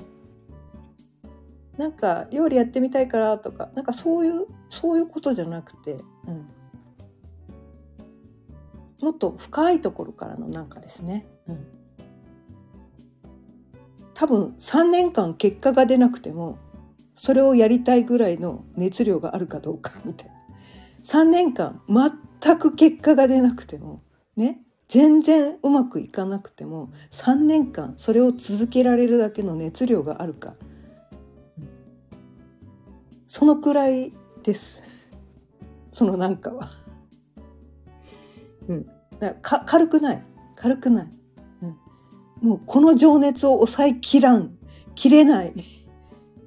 [1.77, 5.97] なんか料理やってみたいからとかなんかそういうそういうことじゃなくて、
[6.29, 6.49] うん、
[9.01, 11.27] もっと深いところからのなんかですね。
[11.49, 11.67] うん。
[14.15, 16.59] 多分3年間結果が出なくても
[17.15, 20.35] それをやりたいぐらいの熱量があるかどうかみたいな。
[21.05, 24.03] 3年間全く結果が出なくても
[24.37, 24.63] ね。
[24.89, 30.55] 全然うまくいかなくても3年間それを続けられるだけの熱量があるか、
[33.27, 34.83] そのくらいです。
[35.93, 36.71] そのなんかは
[38.69, 38.87] うん、
[39.19, 40.25] だか軽くない。
[40.57, 41.11] 軽くない。
[41.63, 42.49] うん。
[42.49, 44.59] もうこの情熱を抑えきらん。
[44.99, 45.53] 切れない、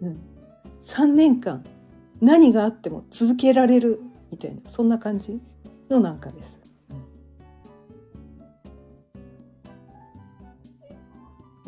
[0.02, 0.20] うん、
[0.86, 1.64] 3年間
[2.20, 5.40] 何があっても続けられるみたいなそんな感じ
[5.90, 6.60] のなんかです。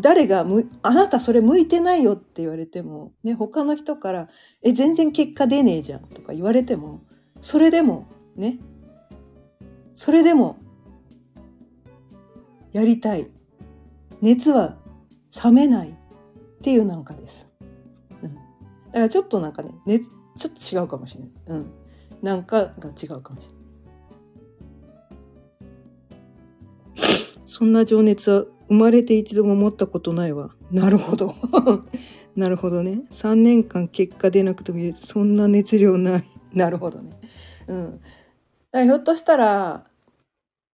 [0.01, 4.27] 誰がむ「あなたそれ向いてないよ」って言われても、ね、他の人から
[4.61, 6.99] 「え全然結果出ねえじゃん」とか言われても
[7.39, 8.59] それでもね
[9.95, 10.57] それでも
[12.71, 13.27] やりたい
[14.21, 14.77] 熱は
[15.43, 15.93] 冷めないっ
[16.61, 17.47] ていうなんかです。
[18.21, 18.41] うん、だ
[18.93, 21.29] からちょっとなんかね熱ちょっと違うかもしれない。
[21.47, 21.71] うん、
[22.21, 23.63] なんかが違うかもしれない。
[27.45, 30.55] そんな情熱は生まれて一度も持ったことないわ。
[30.71, 31.35] なるほど。
[32.35, 33.03] なるほどね。
[33.11, 36.23] 3年間結果出なくてもそんな熱量ない。
[36.51, 37.11] なるほどね。
[37.67, 38.01] うん。
[38.73, 39.85] ひょっとしたら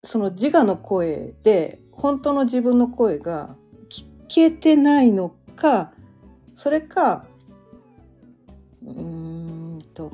[0.02, 3.54] その自我の声で本当の自分の声が
[3.90, 5.92] 聞けてないのか
[6.56, 7.26] それか
[8.82, 10.10] うんと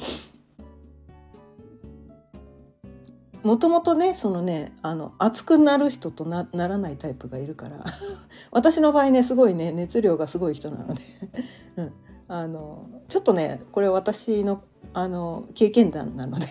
[3.45, 7.85] もともとねそのねあの熱くなる人となならないタイプがいるから
[8.51, 11.03] 私の場合ねすごいね熱量がすごい人なので
[11.79, 11.93] うん、
[12.27, 16.47] あのちょっとねこれ私のあの経験談なので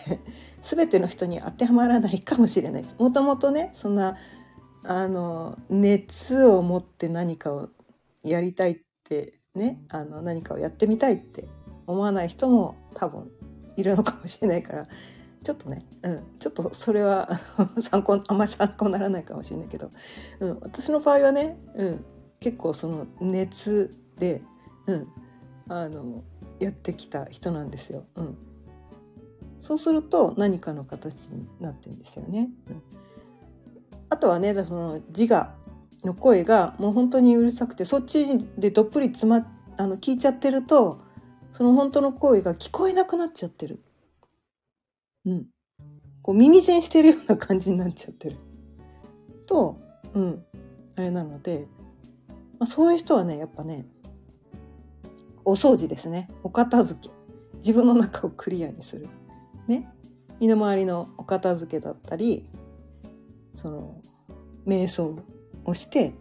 [0.65, 2.95] 全ての人に当てはまらないかもしれないです。
[2.97, 4.17] もともとねそんな
[4.83, 7.69] あの熱を持って何かを
[8.23, 11.47] やりたいってねあの何かをやってみたいって
[11.85, 13.31] 思わない人も多分
[13.77, 14.87] いるのかもしれないから
[15.43, 17.29] ちょっとね、うん、ちょっとそれは
[17.91, 19.91] 参考あんまり参考にならないかもしれないけど、
[20.39, 22.05] うん、私の場合はね、うん、
[22.39, 24.41] 結構その熱で、
[24.87, 25.07] うん、
[25.69, 26.23] あの
[26.59, 28.05] やってきた人なんですよ。
[28.15, 28.37] うん、
[29.65, 32.49] そうすると何かの形になってるんですよね。
[34.11, 35.55] あとはねその自我
[36.03, 41.01] の声がもう本当にうるさくてそっちでどっぷり詰まあの聞いちゃってると
[41.51, 43.83] その本当の声が聞こえなくなっちゃってる。
[45.25, 45.47] うん。
[46.21, 48.37] こう耳栓してるような感じになっちゃってる。
[49.47, 49.79] と、
[50.13, 50.45] うん、
[50.95, 51.65] あれなので、
[52.59, 53.87] まあ、そういう人はねやっぱね
[55.43, 57.09] お掃除ですねお片付け
[57.55, 59.07] 自分の中をクリアにする。
[60.39, 62.49] 身の回りのお片付けだったり
[63.55, 64.01] その
[64.67, 65.17] 瞑想
[65.65, 66.13] をして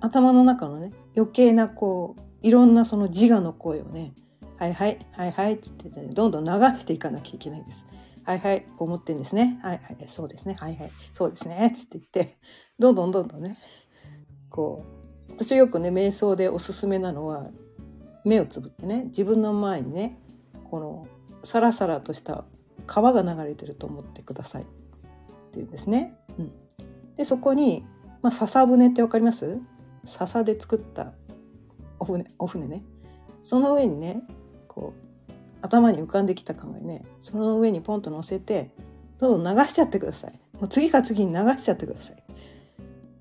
[0.00, 4.14] 頭の中のね余計なこういろんなその自我の声をね
[4.56, 7.86] 「はいはいはいはい」っつってねどんどん流していかなきゃいけないです。
[8.24, 9.58] はいはいこう思ってんですね。
[9.62, 10.54] はいはいそうですね。
[10.58, 11.72] はいはいそうですね。
[11.74, 12.38] つって言って
[12.78, 13.58] どんどんどんどんね
[14.50, 14.84] こ
[15.28, 17.50] う私はよくね瞑想でおすすめなのは
[18.24, 20.18] 目をつぶってね自分の前にね
[20.70, 21.06] この
[21.48, 22.44] サラサラとした
[22.86, 24.64] 川が流れてると思ってください。
[24.64, 24.66] っ
[25.52, 26.14] ていうんですね。
[26.38, 26.52] うん、
[27.16, 27.86] でそこに、
[28.20, 29.58] まあ、笹舟って分かります？
[30.04, 31.14] 笹で作った
[31.98, 32.84] お船お船ね。
[33.42, 34.20] その上にね
[34.68, 35.32] こう
[35.62, 38.70] 頭に浮かんできた考えねその上にポンと乗せて
[39.18, 40.38] どんどん流しちゃってください。
[40.60, 42.22] もう次か次に流しちゃってください。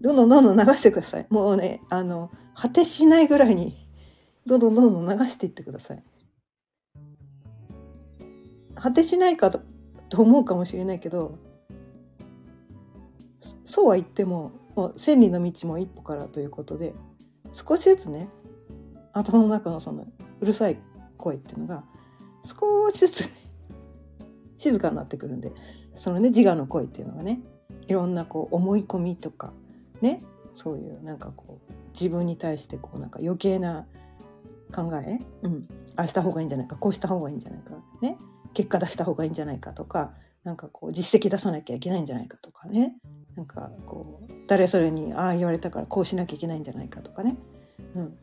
[0.01, 1.25] どんどんどんどん流してください。
[1.29, 3.87] もうねあの果てしないぐらいに
[4.45, 6.03] どんどんどんどん流していってください。
[8.79, 9.61] 果てしないかと
[10.21, 11.37] 思うかもしれないけど
[13.65, 16.93] そうは言ってももう千里の道も一歩からということで
[17.51, 18.29] 少しずつね
[19.13, 20.07] 頭の中のその
[20.39, 20.77] うるさい
[21.17, 21.83] 声っていうのが
[22.45, 23.31] 少しずつ、ね、
[24.57, 25.51] 静かになってくるんで
[25.95, 27.41] そのね自我の声っていうのがね
[27.87, 29.51] いろんなこう思い込みとか
[30.01, 30.21] ね
[30.55, 33.87] そういうなんかこう自分に対してこうなんか余計な
[34.73, 38.17] 考え、うん、ああした方がいいんじゃないかこうした方がいいんじゃないかね。
[38.53, 42.95] 結果出した方がいいんじゃないかとかなんかこう実績出さなきゃいけないんじゃないかとかね。
[43.35, 47.37] なんかこう誰それにああ言われたからこうしなきゃいけないんじゃないかとかね。
[47.95, 48.17] うん、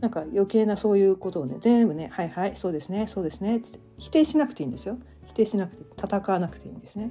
[0.00, 4.98] なんか余計なそういうことをね全部ね「はいはいそうですねそうですね」って否定しなくていいんですよ。
[5.26, 7.10] 否定しなくて戦わなくていいんですね、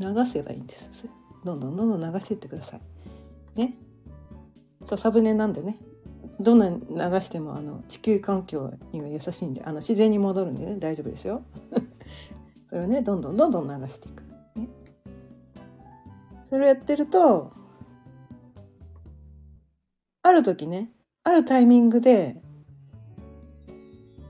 [0.00, 1.08] うん、流せばいいんです。
[1.44, 2.80] どんどんどんどん流していってください。
[3.58, 3.76] ね。
[4.86, 5.78] 笹船なんでね。
[6.40, 11.42] どんなに流してもあの地球環境には優しいんであの自然に戻るんでね大丈夫ですよ。
[12.68, 14.22] それをねどんどんどんどん流していく、
[16.50, 17.52] それをやってると
[20.22, 20.90] ある時ね
[21.22, 22.40] あるタイミングで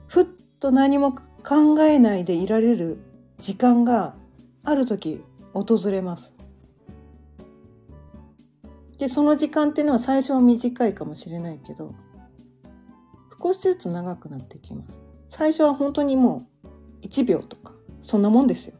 [0.07, 0.25] ふっ
[0.59, 2.99] と何も考えないでいられる
[3.37, 4.15] 時間が
[4.63, 6.34] ある時訪れます。
[8.97, 11.93] でその時間っていうのは最初は短いかもしれないけど
[13.41, 14.97] 少しずつ長くなってきます。
[15.29, 18.75] 最初は本当にもう1秒とかそんなもんですよ。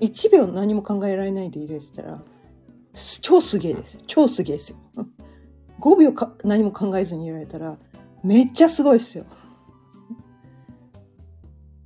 [0.00, 2.22] 1秒何も考えられないで入れてたら
[3.20, 4.78] 超すげえです超すげえですよ。
[5.80, 7.76] 5 秒か何も考えずにいられたら
[8.22, 9.26] めっちゃすごいですよ。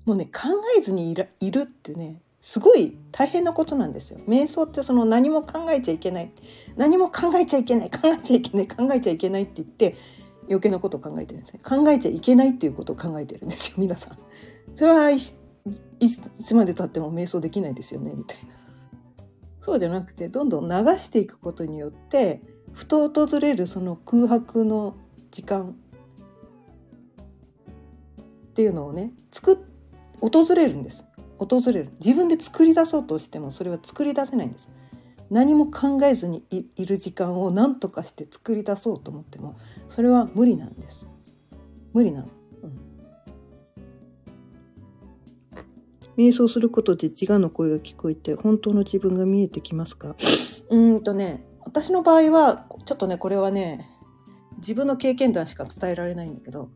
[0.05, 0.49] もうね考
[0.79, 4.19] えずにいらいるってねすごい大変なことなんですよ。
[4.29, 6.31] 瞑想ってその何も考えちゃいけない
[6.77, 9.97] 何も考えちゃいけない考えちゃいけない考えちゃいけないって言って
[10.43, 11.61] 余計なことを考えてるんですね。
[11.65, 14.19] 考えちゃいけないっていうことを考えてるんですよ皆さん。
[14.77, 18.51] それはいつまでたっても瞑想できないですよねみたいな。
[19.63, 22.43] そうじゃなくてどんどん流していくことによって
[22.75, 24.99] ふと訪れるその空白の
[25.31, 25.75] 時間
[28.21, 29.65] っていうのをね作
[30.21, 31.07] 訪れるんです
[31.47, 31.91] 訪れる。
[32.05, 34.69] 自分で作り出そうとしてもそれは作り出せないんです。
[35.31, 39.57] 何も考えずにいる時間を何とかして作り出そうと思っても
[39.89, 41.07] それは無理なんです。
[41.93, 42.29] 無理なの、
[42.63, 42.79] うん、
[46.17, 50.15] 瞑想することで自我の声が聞こえて本当の自分が見えてきますか？
[50.69, 53.89] うんとね私の場合はちょっとねこれはね
[54.59, 56.69] 自分の経験談しか伝えられないんだけど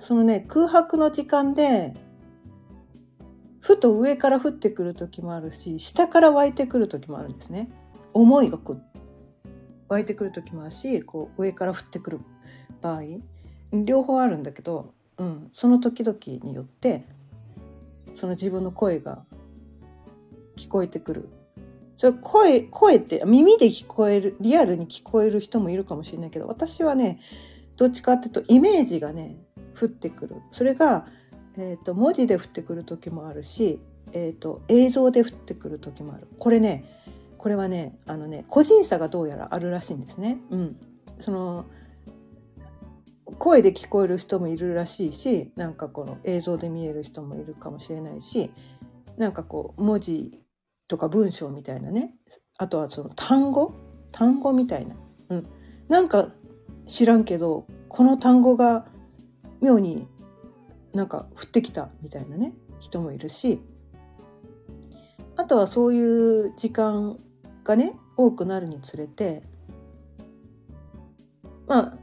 [0.00, 1.94] そのね空白の時間で
[3.62, 7.70] ふと上から降ってくる時もあるし下から湧いてくる時もあるんですね。
[8.12, 8.82] 思いがこう
[9.88, 12.20] 湧いてくる時もあるしこう上から降ってくる
[12.82, 13.02] 場合
[13.72, 17.04] 両方あるんだけど、うん、その時々によって
[18.14, 19.24] その自分の声が
[20.56, 21.28] 聞こえてくる。
[21.96, 27.20] それ声声って耳で聞こえるリアルに聞こえる人もいるかもしれないけど私はね
[27.76, 29.36] どっちかっていうとイメージがね
[29.80, 30.36] 降ってくる。
[30.50, 31.06] それが、
[31.56, 33.78] えーと、文字で降ってくる時もあるし、
[34.12, 36.26] えーと、映像で降ってくる時もある。
[36.38, 36.84] これね
[37.38, 40.38] これはねあのね個人差がどうやらあるらしいんですね。
[40.50, 40.76] うん、
[41.18, 41.64] その
[43.38, 48.50] 声で聞こえる人もいるらしいしなんかこの映像で見える人もいるかもしれないし
[49.16, 50.38] なんかこう文字
[50.86, 52.14] とか文章みたいなね。
[52.58, 53.74] あとはその単語？
[54.12, 54.94] 単語みたいな、
[55.30, 55.46] うん、
[55.88, 56.28] なんか
[56.86, 58.86] 知らんけどこの単語が
[59.60, 60.06] 妙に
[60.92, 63.60] なんか降ってきたみたいなね人もいるし
[65.36, 67.16] あとはそういう時間
[67.64, 69.42] がね多くなるにつれて
[71.66, 71.96] ま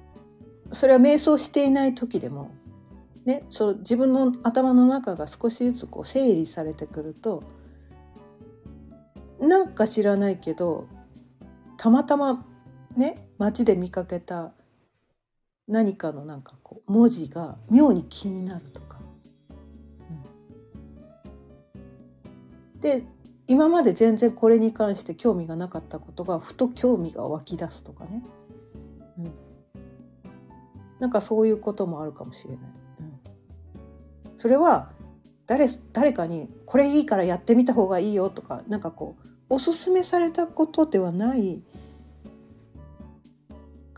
[0.71, 2.51] あそれは瞑想していない時でも
[3.25, 7.43] ねそう自分の頭の中が少しずつこう整理されてくると
[9.39, 10.87] なんか知らないけど
[11.77, 12.45] たまたま
[12.97, 14.53] ね街で見かけた
[15.69, 18.97] 何かのなんかこう文字が妙に気になるとか。
[22.73, 23.03] うん、で
[23.45, 28.23] 今まで全然これに関して興味がなかったことがふと興味が湧き出すとかね、
[29.19, 29.31] うん、
[30.99, 32.59] なんかそういうこともあるかもしれない。
[33.01, 33.03] う
[34.35, 34.91] ん、それは
[35.45, 41.61] 誰誰かにこれいいからやってみた方がいいよとかなんかこうおすすめされたことではない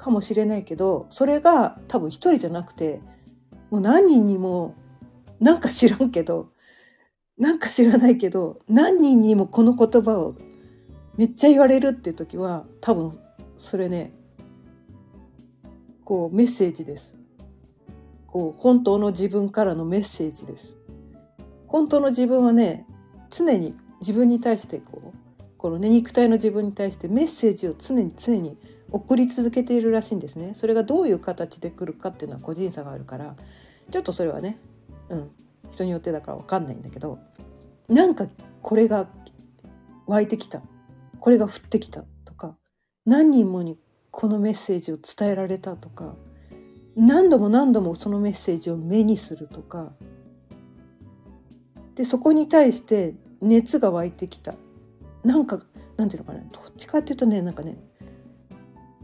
[0.02, 3.02] かもしれないけどそれが多分一人じゃなくて
[3.70, 4.74] もう何人にも
[5.40, 6.50] なんか知らんけど
[7.38, 10.36] なんか知らないけど何人にもこの言葉を
[11.18, 13.20] めっちゃ言われるっていう時は多分
[13.60, 14.12] それね
[16.04, 17.14] こうメッセージです。
[18.26, 20.76] こう本当の自分からのメッセージです。
[21.68, 22.88] 本当の自分はね
[23.30, 28.58] 常に自分に対してこうこのね肉体の自分に対してメッセージを常に常に
[28.92, 30.54] 送り続けているらしいんですね。
[30.56, 33.36] それがどういう形で来るかっていうのは個人差があるから
[33.90, 34.58] ちょっとそれはね、
[35.10, 35.32] うん、
[35.72, 37.20] 人によってだから分かんないんだけど
[37.88, 38.28] なんか
[38.62, 39.08] これが
[40.08, 40.62] 湧いてきた
[41.20, 42.56] これが降ってきたとか
[43.06, 43.78] 何人もに
[44.12, 46.16] このメッセージを伝えられたとか
[46.96, 49.94] 何度も何度もそのメッセージを目にするとか
[51.96, 54.54] でそこに対して熱が湧いてきた
[55.24, 55.62] なんか
[55.98, 57.78] なんていうのかなどっちかっていうとねなんかね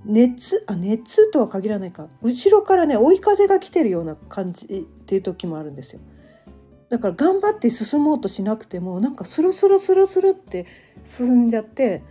[0.08, 4.70] 熱あ熱とは限らないか後ろからね追い風が来てるような感じっ
[5.06, 6.02] ていう時もあるんですよ
[6.90, 10.66] だから頑張って進もうとしなくてもなんかスルスルスルスルって
[11.04, 12.04] 進んじゃって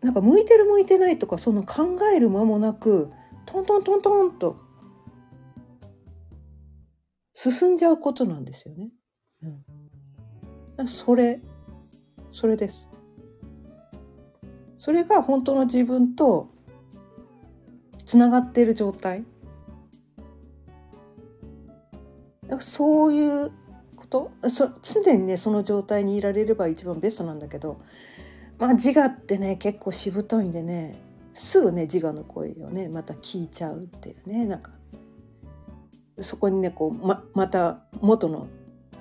[0.00, 3.10] なんか向いてる向いてないとかその考える間もなく
[3.46, 4.56] トントントントンと
[7.34, 8.90] 進んじゃうことなんですよね。
[10.78, 11.40] うん、それ
[12.30, 12.88] それです。
[14.76, 16.51] それが本当の自分と
[18.12, 19.24] つながっている状態？
[22.60, 23.50] そういう
[23.96, 24.30] こと？
[24.50, 27.80] そ常にねその状態にいられれば一番ベストなんだけど
[28.58, 30.94] まあ自我ってね結構しぶといんでね
[31.32, 34.72] すぐね自我の声をねまた聞いちゃうっていうねなんか
[36.20, 38.46] そこにねこうままた元の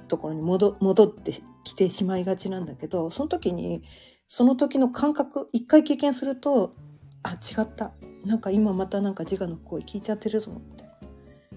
[0.08, 1.34] ところに戻戻って
[1.66, 3.84] きてしまいがちなんだけどその時に
[4.30, 6.76] その時の感覚一回経験すると
[7.24, 7.92] あ違った。
[8.26, 10.52] なんか今またなんか自我の声聞いちゃってるぞ。
[10.52, 10.94] みたいな。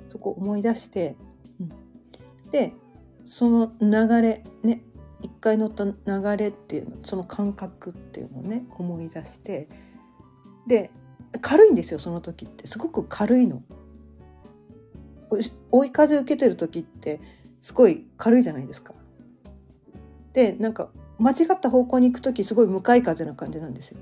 [0.09, 1.17] そこ思い出して、
[1.61, 2.73] うん、で
[3.27, 4.83] その流れね
[5.21, 9.69] 一回乗った流れっていうのその感覚っていうのをね思い出して。
[10.67, 10.91] で
[11.41, 12.67] 軽いんですよその時って。
[12.67, 13.62] すごく軽いの。
[15.73, 17.21] 追い風受けてる時って
[17.61, 18.95] すごい軽いじゃないですか。
[20.33, 23.99] でなんか間違った方向に行く時すごい向かい風な感じなんですよ。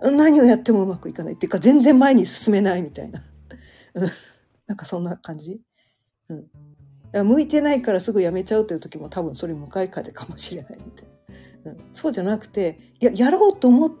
[0.00, 3.22] 何をやってもうまくいかないっていうか全然前に進めないみたいな
[4.66, 5.60] なんかそんな感じ、
[6.28, 6.48] うん、だか
[7.12, 11.06] ら向いてないからすぐやめちゃうという時も多分それ向かい風かもしれないみたい
[11.64, 13.92] な、うん、そうじゃなくてややろうと思っ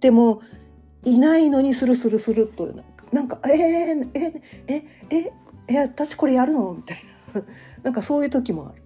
[0.00, 0.42] ても
[1.04, 2.66] いないのにスルスルスルと
[3.12, 5.32] なんか「えー、えええ
[5.68, 6.98] え私これやるの?」みたい
[7.34, 7.42] な
[7.82, 8.82] なんかそういう時もある。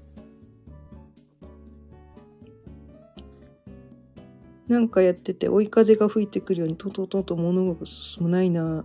[4.69, 8.85] なんかやってて追い風が吹いてくるようにトントントンと物が進むないな。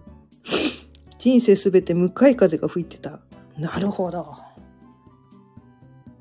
[1.20, 3.20] 人生すべて向かい風が吹いてた。
[3.58, 4.38] なるほど。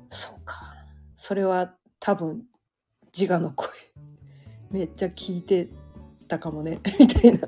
[0.09, 0.73] そうか。
[1.17, 2.43] それは多分
[3.17, 3.69] 自我の声。
[4.71, 5.67] めっちゃ聞いて
[6.27, 6.79] たかもね。
[6.99, 7.47] みたいな。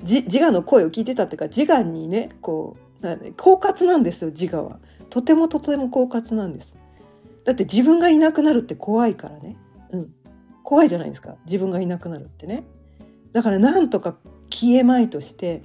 [0.00, 4.80] 自我の声を聞いてたっていうか自我にねこう狡猾なんですよ自我は。
[5.10, 6.74] とてもとても狡猾なんです。
[7.44, 9.56] だって自分がいなくなるって怖いからね。
[10.68, 11.36] 怖いじゃないですか。
[11.46, 12.62] 自分がいなくなるってね。
[13.32, 14.18] だからなんとか
[14.50, 15.62] 消えまいとして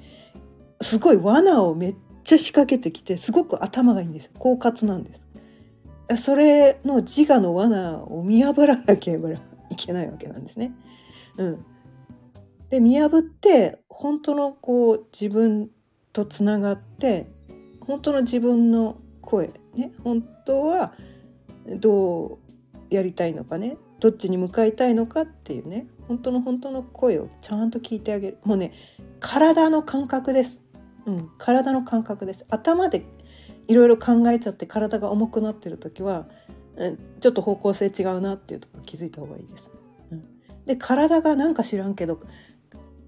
[0.80, 6.24] すごい罠をめっちゃ仕掛けてきてすごく頭がいいんです狡猾なんです。
[6.24, 9.36] それの自我の罠を見破らなければい
[9.76, 10.74] けないわけなんですね。
[11.38, 11.66] うん、
[12.70, 15.70] で見破って本当のこう自分
[16.14, 17.30] とつながって
[17.82, 19.92] 本当の自分の声ね。
[20.02, 20.94] 本当は
[21.68, 22.40] どう
[22.90, 23.76] やりたいのかね。
[24.04, 28.38] どっちに向かいたいのかっていうね本当の本当の声をちゃんと聞いてあげる。
[28.44, 28.74] もうね
[29.22, 30.60] 体の感覚です、
[31.06, 32.46] うん、体の感覚です。
[32.50, 33.06] 頭で
[33.70, 36.28] いろいろ考えちゃって体が重くなってる時は、
[36.76, 39.72] うん、ちょっと方向性違うなっていうとこ気づいた方がいいです。
[40.12, 40.26] うん、
[40.66, 42.20] で体がなんか知らんけど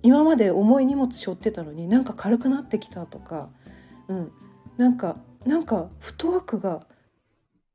[0.01, 3.49] 今まで重い荷物背負ってたのになんか軽くなってきたとか、
[4.07, 4.31] うん、
[4.77, 6.87] なんかなんかフットワークが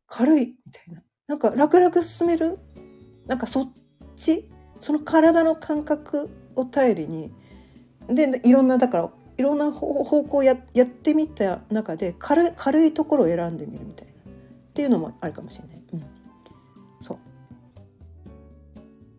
[0.07, 1.03] 軽いみたいな。
[1.29, 2.59] なんか楽々進める
[3.31, 3.71] なんかそっ
[4.17, 4.51] ち
[4.81, 7.33] その体の感覚を頼りに
[8.09, 14.15] でいろんなだからいろんな方向をややってみた中で軽軽いところを選んでみるみたいなっ
[14.75, 15.77] ていうのもあるかもしれない。
[15.93, 16.05] うん、
[17.01, 17.19] そう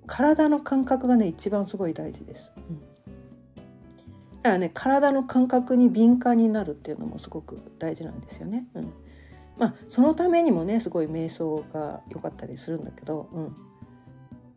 [0.07, 2.51] 体の感覚がね一番すごい大事です。
[2.69, 2.83] うん、だ
[4.41, 8.67] からね体の感覚に敏感になるっていうのもすごく大事なんですよね。
[8.73, 8.93] うん、
[9.57, 13.55] まあそのためにもねすごい瞑想が良かったりするんだけど、うん、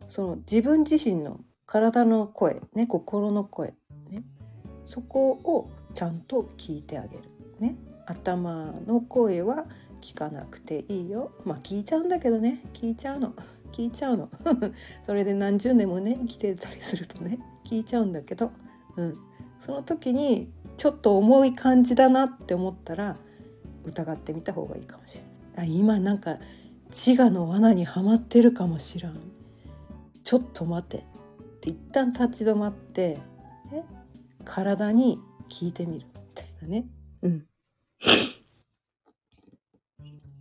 [0.07, 3.73] その自分自身の体の声、ね、心の声、
[4.09, 4.23] ね、
[4.85, 7.23] そこをちゃんと聞いてあげる。
[7.59, 7.75] ね、
[8.05, 9.65] 頭の声は
[10.01, 11.31] 聞かなくていいよ。
[11.45, 13.33] まあ聞いちゃうんだけどね聞いちゃうの。
[13.71, 14.29] 聞いちゃうの。
[15.05, 18.51] それで何十年もね生きてたりするとね聞いちゃうんだけど、
[18.97, 19.13] うん、
[19.59, 23.17] その時にちょっと重い感じだなって思ったら
[23.85, 25.23] 疑ってみた方がいいかもしれ
[25.55, 25.67] ない。
[25.67, 26.37] あ今なんか
[26.89, 29.34] 自我の罠にはまってるかもしらん。
[30.25, 31.01] ちょっと待てっ
[31.61, 31.69] て。
[31.69, 33.17] 一旦立ち止まって、
[33.71, 33.85] ね、
[34.43, 35.19] 体に
[35.49, 36.85] 聞いてみるみたいなね。
[37.21, 37.45] うん。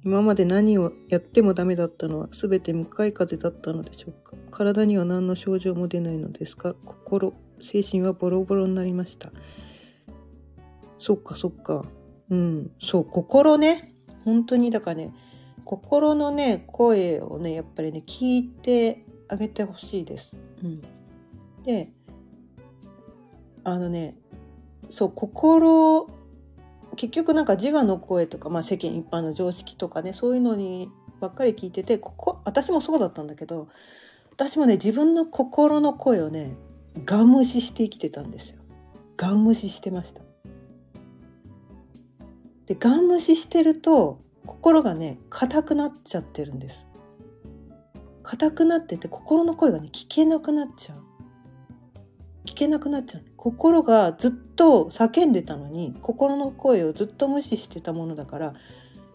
[0.04, 4.36] 今まで何をやってもダメだったのは全て向かい風だったのでしょうか？
[4.50, 7.32] 体には何の症状も出ないのですが心
[7.62, 9.32] 精神はボロボロになりました。
[10.98, 11.84] そっかそっか。
[12.30, 12.70] うん。
[12.80, 13.94] そう心ね。
[14.24, 15.14] 本当にだからね
[15.64, 20.36] 心のね声をねやっぱりね聞いてあげてほしいです。
[20.62, 20.80] うん、
[21.64, 21.90] で
[23.64, 24.16] あのね
[24.90, 26.08] そう心
[26.96, 33.68] 結局なんか自我の声とか、まあ、世間一般の常識とかねそういうのにばっかり聞いててここ私もそうだったんだけど
[34.30, 36.52] 私もね自分の心の声をね
[37.04, 38.58] ガン無視して生きてたんですよ。
[39.16, 40.22] ガン無視してました。
[42.66, 46.86] でガン無視してると心がね硬くなっちゃってるんです。
[48.24, 50.96] 硬くなってて心の声がね聞けなくなっちゃう。
[52.46, 53.22] 聞けなくなっちゃう。
[53.36, 58.54] 心がずっと叫んでたのに心の声をずっと無視してたものだから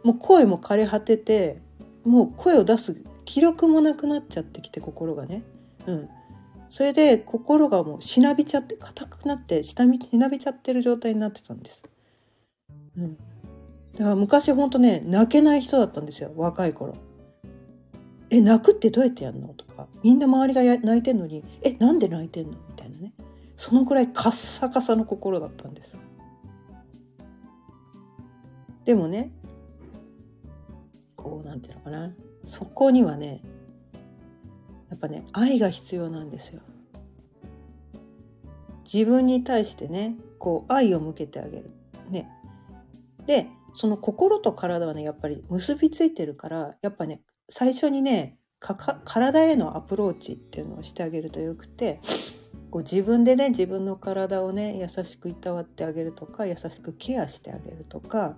[0.03, 1.62] もう声も枯れ果てて
[2.05, 2.95] もう声を出す
[3.26, 5.43] 気力もなくなっちゃってきて心がね。
[5.88, 6.10] うん、
[6.70, 11.84] それで心がもうしなびちゃって硬くなってしなびちゃってる状態になってたんです。
[12.97, 13.24] うん、だか
[14.10, 16.93] ら昔ほんとね泣けない人だったんですよ若い頃。
[18.30, 19.49] え泣くってどうやってやるの？
[19.49, 22.51] とかみんな周りが泣いてんのにえなんで泣いてんの？
[22.51, 23.13] みたいなね
[23.57, 25.99] そのぐらいカッサカサの心だったんです。
[28.86, 29.32] でもね
[31.15, 32.11] こうなんていうのかな
[32.47, 33.41] そこにはね
[34.89, 36.61] やっぱね愛が必要なんですよ。
[38.91, 41.69] 自分に対してねこう愛を向けてあげる。
[42.09, 42.27] ね、
[43.27, 52.01] でその心と体はねやっぱり結びついてるからやっぱね最初にね体へのアプローチっていうのをしてあげるとよくて
[52.71, 58.35] こう自分でね自分の体をね優しくいたわってあげるとか優しくケアしてあげるとか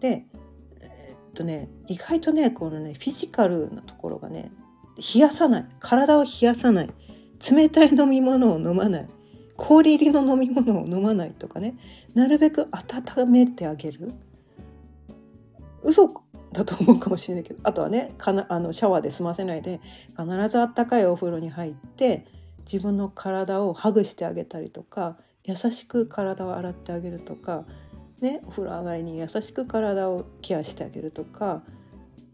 [0.00, 0.26] で
[0.80, 4.52] えっとね意外とねこのねフィジカルなところがね
[4.96, 5.66] 冷やさない。
[5.80, 6.90] 体を冷やさない。
[7.50, 9.06] 冷たい飲み物を飲まない。
[9.56, 11.76] 氷入りの飲み物を飲まないとかね
[12.14, 14.12] なるべく温めてあげる。
[15.82, 16.23] 嘘
[16.54, 19.80] だと思うかもしれないけどあとはねかなあのシャワーで済ませないで
[20.16, 22.26] 必ずあったかいお風呂に入って
[22.64, 27.64] 自分の体をハグしてあげたりとか優しく体を洗ってあげるとか、
[28.20, 31.62] ね、お風呂上がりに優しく体をケアしてあげるとか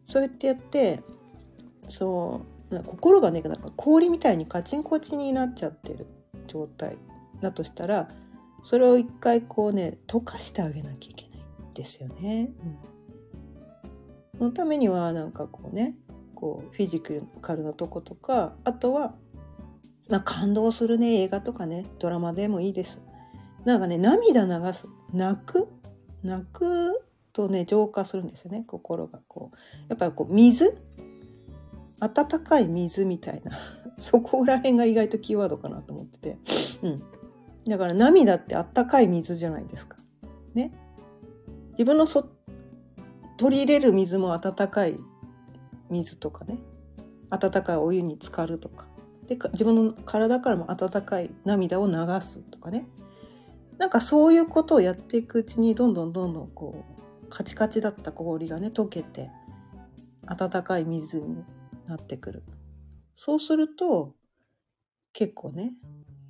[0.05, 1.01] そうやってやって
[1.89, 6.07] そう心がねなんか氷みたいにカチンコチンになっちゃってる
[6.47, 6.97] 状態
[7.41, 8.09] だとしたら
[8.63, 12.51] それを一回こうね溶かしてあげなきゃいけないんですよね。
[12.63, 12.79] うん、
[14.41, 15.95] そのためにはなんかこうね
[16.35, 17.03] こうフィジ
[17.43, 19.15] カルなとことかあとは、
[20.09, 23.03] まあ、感動するね映画とかねドラマでもいいです。
[23.67, 25.69] なんかね涙流す泣く？
[26.23, 29.57] 泣くとね浄化するんですよね心がこう
[29.91, 30.75] やっぱりこう水？
[32.01, 33.59] 温かい水みたいな
[33.99, 36.39] そこら辺が意外とキーワードかなと思ってて、
[36.81, 36.97] うん、
[37.67, 39.99] だから涙ってあったかい水じゃないですか。
[40.55, 40.73] ね。
[41.73, 42.27] 自分のそ
[43.41, 44.97] 取り入れる水も温かい
[45.89, 46.59] 水とかね。
[47.31, 48.87] 温かいお湯に浸かるとか。
[49.27, 52.87] で自分の体からも温かい涙を流すとかね。
[53.79, 56.85] なんかそういうことをやっていくうちにどんどんどんどんこ
[57.25, 59.31] うカチカチだった氷がね溶けて
[60.27, 61.43] 温かい水に
[61.87, 62.43] なってくる。
[63.17, 64.17] そうすると
[65.15, 65.73] 結構ね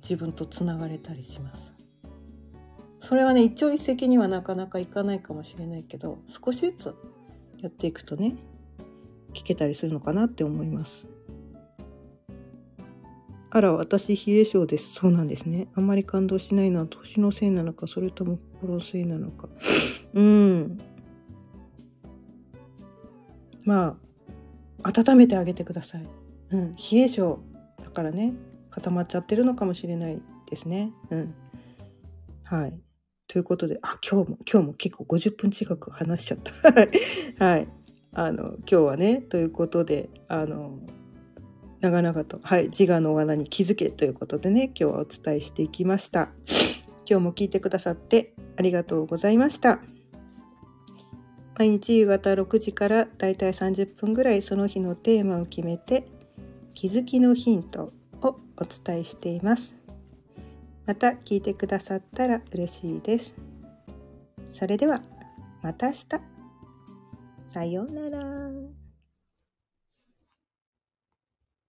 [0.01, 1.70] 自分とつながれたりします。
[3.11, 6.95] それはね一朝一夕にはなかなかいかないかもしれないけど少しずつ
[7.61, 8.37] やっていくとね
[9.33, 11.05] 聞けたりするのかなって思います。
[13.49, 14.93] あら私冷え性です。
[14.93, 15.67] そうなんですね。
[15.75, 19.49] あんまり感動しないのは年のせいなのかそれとも心のせいなのか。
[20.15, 20.77] うん。
[23.65, 23.97] ま
[24.83, 26.07] あ温めてあげてください。
[26.51, 27.39] うん、冷え性
[27.83, 28.31] だからね
[28.69, 30.93] 固まっちゃってるのかもしれないですね。
[31.09, 31.33] うん、
[32.45, 32.79] はい。
[33.31, 36.51] ということであ今日も今日も結構50分近く話しちゃった。
[37.45, 37.67] はい
[38.11, 40.77] あの今日はねということであの
[41.79, 46.27] 長々と、はい、自我の罠に気づけということでね今日はお伝えしていきました。
[47.09, 49.79] 今日も聞いてくださってありがとうございました。
[51.57, 56.05] 毎日夕方6時からだいたい30分ぐらいその日のテーマを決めて
[56.73, 59.73] 気づきのヒントをお伝えしています
[60.91, 63.33] また聞いてくださったら嬉しいです。
[64.49, 65.01] それでは
[65.63, 66.05] また明日。
[67.47, 68.80] さようなら。